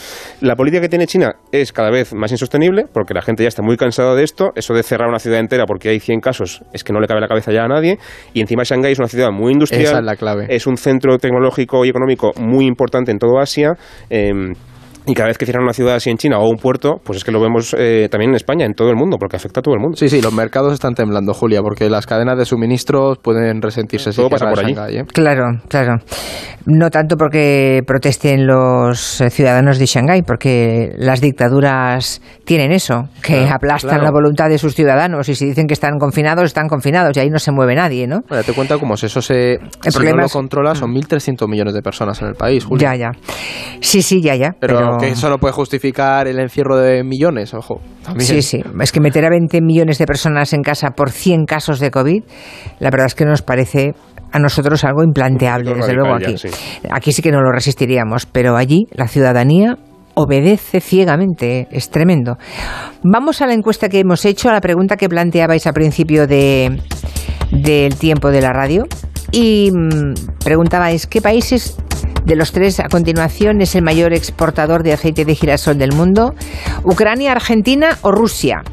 La 0.41 0.55
política 0.55 0.81
que 0.81 0.89
tiene 0.89 1.07
China 1.07 1.35
es 1.51 1.71
cada 1.71 1.89
vez 1.89 2.13
más 2.13 2.31
insostenible 2.31 2.85
porque 2.91 3.13
la 3.13 3.21
gente 3.21 3.43
ya 3.43 3.49
está 3.49 3.61
muy 3.61 3.77
cansada 3.77 4.15
de 4.15 4.23
esto, 4.23 4.51
eso 4.55 4.73
de 4.73 4.83
cerrar 4.83 5.09
una 5.09 5.19
ciudad 5.23 5.39
entera 5.39 5.65
porque 5.65 5.89
hay 5.89 5.99
100 5.99 6.19
casos, 6.19 6.63
es 6.73 6.83
que 6.83 6.93
no 6.93 6.99
le 6.99 7.07
cabe 7.07 7.21
la 7.21 7.27
cabeza 7.27 7.51
ya 7.51 7.63
a 7.63 7.67
nadie. 7.67 7.97
Y 8.33 8.41
encima 8.41 8.63
Shanghái 8.63 8.91
es 8.91 8.99
una 8.99 9.07
ciudad 9.07 9.31
muy 9.31 9.53
industrial. 9.53 9.83
Esa 9.83 9.99
es 9.99 10.05
la 10.05 10.15
clave. 10.15 10.45
Es 10.49 10.67
un 10.67 10.77
centro 10.77 11.17
tecnológico 11.17 11.85
y 11.85 11.89
económico 11.89 12.31
muy 12.37 12.65
importante 12.65 13.11
en 13.11 13.17
todo 13.17 13.39
Asia. 13.39 13.73
Eh, 14.09 14.31
y 15.05 15.13
cada 15.13 15.27
vez 15.27 15.37
que 15.37 15.45
cierran 15.45 15.63
una 15.63 15.73
ciudad 15.73 15.95
así 15.95 16.09
en 16.09 16.17
China 16.17 16.39
o 16.39 16.47
un 16.47 16.57
puerto, 16.57 17.01
pues 17.03 17.17
es 17.17 17.23
que 17.23 17.31
lo 17.31 17.41
vemos 17.41 17.75
eh, 17.77 18.07
también 18.09 18.31
en 18.31 18.35
España, 18.35 18.65
en 18.65 18.73
todo 18.73 18.89
el 18.89 18.95
mundo, 18.95 19.17
porque 19.19 19.35
afecta 19.35 19.59
a 19.59 19.63
todo 19.63 19.75
el 19.75 19.81
mundo. 19.81 19.97
Sí, 19.97 20.07
sí, 20.07 20.21
los 20.21 20.33
mercados 20.33 20.73
están 20.73 20.93
temblando, 20.93 21.33
Julia, 21.33 21.61
porque 21.61 21.89
las 21.89 22.05
cadenas 22.05 22.37
de 22.37 22.45
suministros 22.45 23.17
pueden 23.19 23.61
resentirse. 23.61 24.11
Todo 24.11 24.29
pasa 24.29 24.49
por 24.49 24.59
allí. 24.59 24.75
¿eh? 24.97 25.03
Claro, 25.11 25.59
claro. 25.67 25.97
No 26.65 26.89
tanto 26.89 27.17
porque 27.17 27.81
protesten 27.85 28.47
los 28.47 29.19
eh, 29.19 29.29
ciudadanos 29.29 29.77
de 29.77 29.85
Shanghái, 29.85 30.21
porque 30.21 30.93
las 30.97 31.19
dictaduras 31.19 32.21
tienen 32.45 32.71
eso, 32.71 33.09
que 33.21 33.47
aplastan 33.49 34.01
la 34.01 34.11
voluntad 34.11 34.49
de 34.49 34.57
sus 34.57 34.73
ciudadanos 34.73 35.27
y 35.27 35.35
si 35.35 35.45
dicen 35.45 35.67
que 35.67 35.73
están 35.73 35.97
confinados, 35.99 36.45
están 36.45 36.67
confinados 36.67 37.17
y 37.17 37.19
ahí 37.19 37.29
no 37.29 37.39
se 37.39 37.51
mueve 37.51 37.75
nadie, 37.75 38.07
¿no? 38.07 38.21
Bueno, 38.29 38.43
te 38.43 38.53
cuenta 38.53 38.77
como 38.77 38.95
si 38.95 39.07
eso 39.07 39.21
se... 39.21 39.53
El 39.53 39.91
si 39.91 39.99
no 39.99 40.15
lo 40.15 40.29
controla, 40.29 40.75
son 40.75 40.93
1.300 40.93 41.49
millones 41.49 41.73
de 41.73 41.81
personas 41.81 42.21
en 42.21 42.29
el 42.29 42.35
país, 42.35 42.63
Julia. 42.63 42.95
Ya, 42.95 43.11
ya. 43.11 43.11
Sí, 43.81 44.01
sí, 44.01 44.21
ya, 44.21 44.35
ya. 44.35 44.51
pero 44.59 44.92
que 44.99 45.09
eso 45.09 45.29
no 45.29 45.37
puede 45.37 45.53
justificar 45.53 46.27
el 46.27 46.39
encierro 46.39 46.77
de 46.77 47.03
millones, 47.03 47.53
ojo. 47.53 47.81
Sí, 48.17 48.41
sí. 48.41 48.61
Es 48.81 48.91
que 48.91 48.99
meter 48.99 49.25
a 49.25 49.29
20 49.29 49.61
millones 49.61 49.97
de 49.97 50.05
personas 50.05 50.53
en 50.53 50.61
casa 50.61 50.91
por 50.91 51.11
100 51.11 51.45
casos 51.45 51.79
de 51.79 51.91
COVID, 51.91 52.23
la 52.79 52.89
verdad 52.89 53.07
es 53.07 53.15
que 53.15 53.25
nos 53.25 53.41
parece 53.41 53.93
a 54.31 54.39
nosotros 54.39 54.83
algo 54.83 55.03
implanteable, 55.03 55.75
desde 55.75 55.93
luego 55.93 56.15
aquí. 56.15 56.35
Aquí 56.91 57.11
sí 57.11 57.21
que 57.21 57.31
no 57.31 57.41
lo 57.41 57.51
resistiríamos, 57.51 58.25
pero 58.25 58.57
allí 58.57 58.87
la 58.91 59.07
ciudadanía 59.07 59.77
obedece 60.15 60.79
ciegamente, 60.79 61.67
es 61.71 61.89
tremendo. 61.89 62.37
Vamos 63.03 63.41
a 63.41 63.47
la 63.47 63.53
encuesta 63.53 63.89
que 63.89 63.99
hemos 63.99 64.25
hecho, 64.25 64.49
a 64.49 64.53
la 64.53 64.61
pregunta 64.61 64.97
que 64.97 65.09
planteabais 65.09 65.65
al 65.67 65.73
principio 65.73 66.27
de, 66.27 66.79
del 67.51 67.95
tiempo 67.95 68.31
de 68.31 68.41
la 68.41 68.53
radio 68.53 68.85
y 69.31 69.71
mm, 69.71 70.43
preguntabais 70.43 71.07
qué 71.07 71.21
países 71.21 71.77
de 72.25 72.35
los 72.35 72.51
tres, 72.51 72.79
a 72.79 72.87
continuación, 72.89 73.61
es 73.61 73.75
el 73.75 73.83
mayor 73.83 74.13
exportador 74.13 74.83
de 74.83 74.93
aceite 74.93 75.25
de 75.25 75.35
girasol 75.35 75.77
del 75.77 75.93
mundo. 75.93 76.33
Ucrania, 76.83 77.31
Argentina 77.31 77.97
o 78.01 78.11
Rusia. 78.11 78.63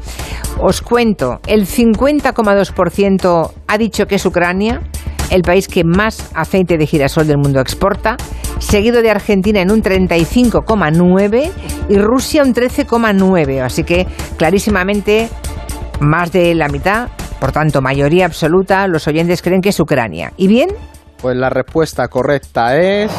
Os 0.59 0.81
cuento, 0.81 1.39
el 1.47 1.65
50,2% 1.65 3.51
ha 3.67 3.77
dicho 3.77 4.05
que 4.05 4.15
es 4.15 4.25
Ucrania, 4.25 4.81
el 5.29 5.41
país 5.41 5.67
que 5.67 5.83
más 5.83 6.29
aceite 6.33 6.77
de 6.77 6.85
girasol 6.85 7.27
del 7.27 7.37
mundo 7.37 7.59
exporta, 7.59 8.17
seguido 8.59 9.01
de 9.01 9.09
Argentina 9.09 9.61
en 9.61 9.71
un 9.71 9.81
35,9% 9.81 11.51
y 11.89 11.97
Rusia 11.97 12.43
un 12.43 12.53
13,9%. 12.53 13.63
Así 13.63 13.83
que 13.83 14.05
clarísimamente 14.37 15.29
más 15.99 16.31
de 16.31 16.53
la 16.53 16.67
mitad, 16.67 17.09
por 17.39 17.51
tanto 17.51 17.81
mayoría 17.81 18.25
absoluta, 18.25 18.87
los 18.87 19.07
oyentes 19.07 19.41
creen 19.41 19.61
que 19.61 19.69
es 19.69 19.79
Ucrania. 19.79 20.33
¿Y 20.37 20.47
bien? 20.47 20.69
Pues 21.21 21.37
la 21.37 21.49
respuesta 21.49 22.07
correcta 22.07 22.77
es... 22.77 23.11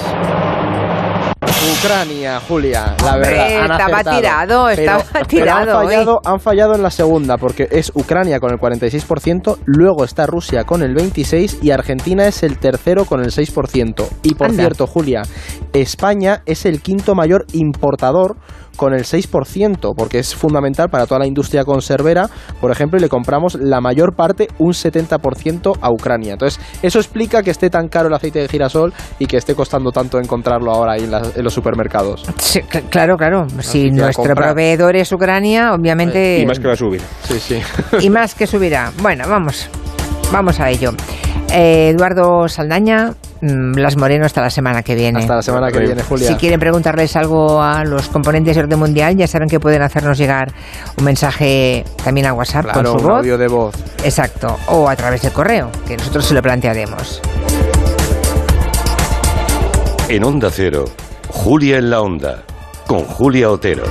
Ucrania, 1.78 2.40
Julia, 2.40 2.96
la 3.04 3.16
verdad. 3.16 3.62
estaba 3.70 4.16
tirado, 4.16 4.68
estaba 4.68 5.04
tirado. 5.28 5.78
han, 5.78 5.86
fallado, 5.86 6.20
han 6.24 6.40
fallado 6.40 6.74
en 6.74 6.82
la 6.82 6.90
segunda, 6.90 7.36
porque 7.36 7.68
es 7.70 7.92
Ucrania 7.94 8.40
con 8.40 8.50
el 8.50 8.58
46%, 8.58 9.58
luego 9.66 10.04
está 10.04 10.26
Rusia 10.26 10.64
con 10.64 10.82
el 10.82 10.96
26% 10.96 11.58
y 11.62 11.70
Argentina 11.70 12.26
es 12.26 12.42
el 12.42 12.58
tercero 12.58 13.04
con 13.04 13.20
el 13.20 13.30
6%. 13.30 14.08
Y 14.24 14.34
por 14.34 14.50
cierto, 14.50 14.88
Julia, 14.88 15.22
España 15.72 16.42
es 16.46 16.66
el 16.66 16.82
quinto 16.82 17.14
mayor 17.14 17.46
importador 17.52 18.36
con 18.76 18.94
el 18.94 19.04
6%, 19.04 19.94
porque 19.96 20.18
es 20.18 20.34
fundamental 20.34 20.88
para 20.88 21.06
toda 21.06 21.20
la 21.20 21.26
industria 21.26 21.64
conservera, 21.64 22.28
por 22.60 22.70
ejemplo, 22.70 22.98
y 22.98 23.02
le 23.02 23.08
compramos 23.08 23.54
la 23.54 23.80
mayor 23.80 24.14
parte, 24.14 24.48
un 24.58 24.72
70% 24.72 25.78
a 25.80 25.90
Ucrania. 25.92 26.32
Entonces, 26.32 26.60
eso 26.82 26.98
explica 26.98 27.42
que 27.42 27.50
esté 27.50 27.70
tan 27.70 27.88
caro 27.88 28.08
el 28.08 28.14
aceite 28.14 28.40
de 28.40 28.48
girasol 28.48 28.92
y 29.18 29.26
que 29.26 29.36
esté 29.36 29.54
costando 29.54 29.90
tanto 29.92 30.18
encontrarlo 30.18 30.72
ahora 30.72 30.92
ahí 30.92 31.04
en, 31.04 31.44
los 31.44 31.54
supermercados. 31.54 32.24
claro, 32.90 33.16
claro. 33.16 33.46
si 33.60 33.90
nuestro 33.90 34.34
proveedor 34.34 34.96
es 34.96 35.12
Ucrania, 35.12 35.72
obviamente... 35.74 36.40
Y 36.40 36.46
más 36.46 36.58
que 36.58 36.66
va 36.66 36.74
a 36.74 36.76
subir. 36.76 37.00
Sí, 37.24 37.38
sí. 37.38 37.60
y 38.00 38.10
más 38.10 38.34
que 38.34 38.46
subirá. 38.46 38.92
Bueno, 39.00 39.24
vamos. 39.28 39.68
Vamos 40.32 40.60
a 40.60 40.70
ello. 40.70 40.92
Eh, 41.52 41.90
Eduardo 41.90 42.48
Saldaña, 42.48 43.12
mm, 43.42 43.76
Las 43.76 43.96
Moreno 43.98 44.24
hasta 44.24 44.40
la 44.40 44.48
semana 44.48 44.82
que 44.82 44.94
viene. 44.94 45.18
Hasta 45.20 45.34
la 45.36 45.42
semana 45.42 45.70
que 45.70 45.80
viene, 45.80 46.02
Julia. 46.02 46.28
Si 46.28 46.34
quieren 46.36 46.58
preguntarles 46.58 47.14
algo 47.16 47.60
a 47.62 47.84
los 47.84 48.08
componentes 48.08 48.56
de 48.56 48.62
orden 48.62 48.78
mundial, 48.78 49.14
ya 49.16 49.26
saben 49.26 49.48
que 49.48 49.60
pueden 49.60 49.82
hacernos 49.82 50.16
llegar 50.16 50.52
un 50.96 51.04
mensaje 51.04 51.84
también 52.02 52.26
a 52.28 52.32
WhatsApp 52.32 52.72
con 52.72 52.86
su 52.86 52.92
un 52.92 53.02
voz. 53.02 53.18
audio 53.18 53.36
de 53.36 53.48
voz. 53.48 53.74
Exacto. 54.02 54.56
O 54.68 54.88
a 54.88 54.96
través 54.96 55.20
del 55.22 55.32
correo, 55.32 55.70
que 55.86 55.96
nosotros 55.96 56.24
se 56.24 56.32
lo 56.34 56.40
plantearemos. 56.40 57.20
En 60.08 60.24
Onda 60.24 60.48
Cero, 60.50 60.84
Julia 61.28 61.78
en 61.78 61.90
la 61.90 62.00
Onda, 62.00 62.42
con 62.86 63.04
Julia 63.04 63.50
Otero. 63.50 63.84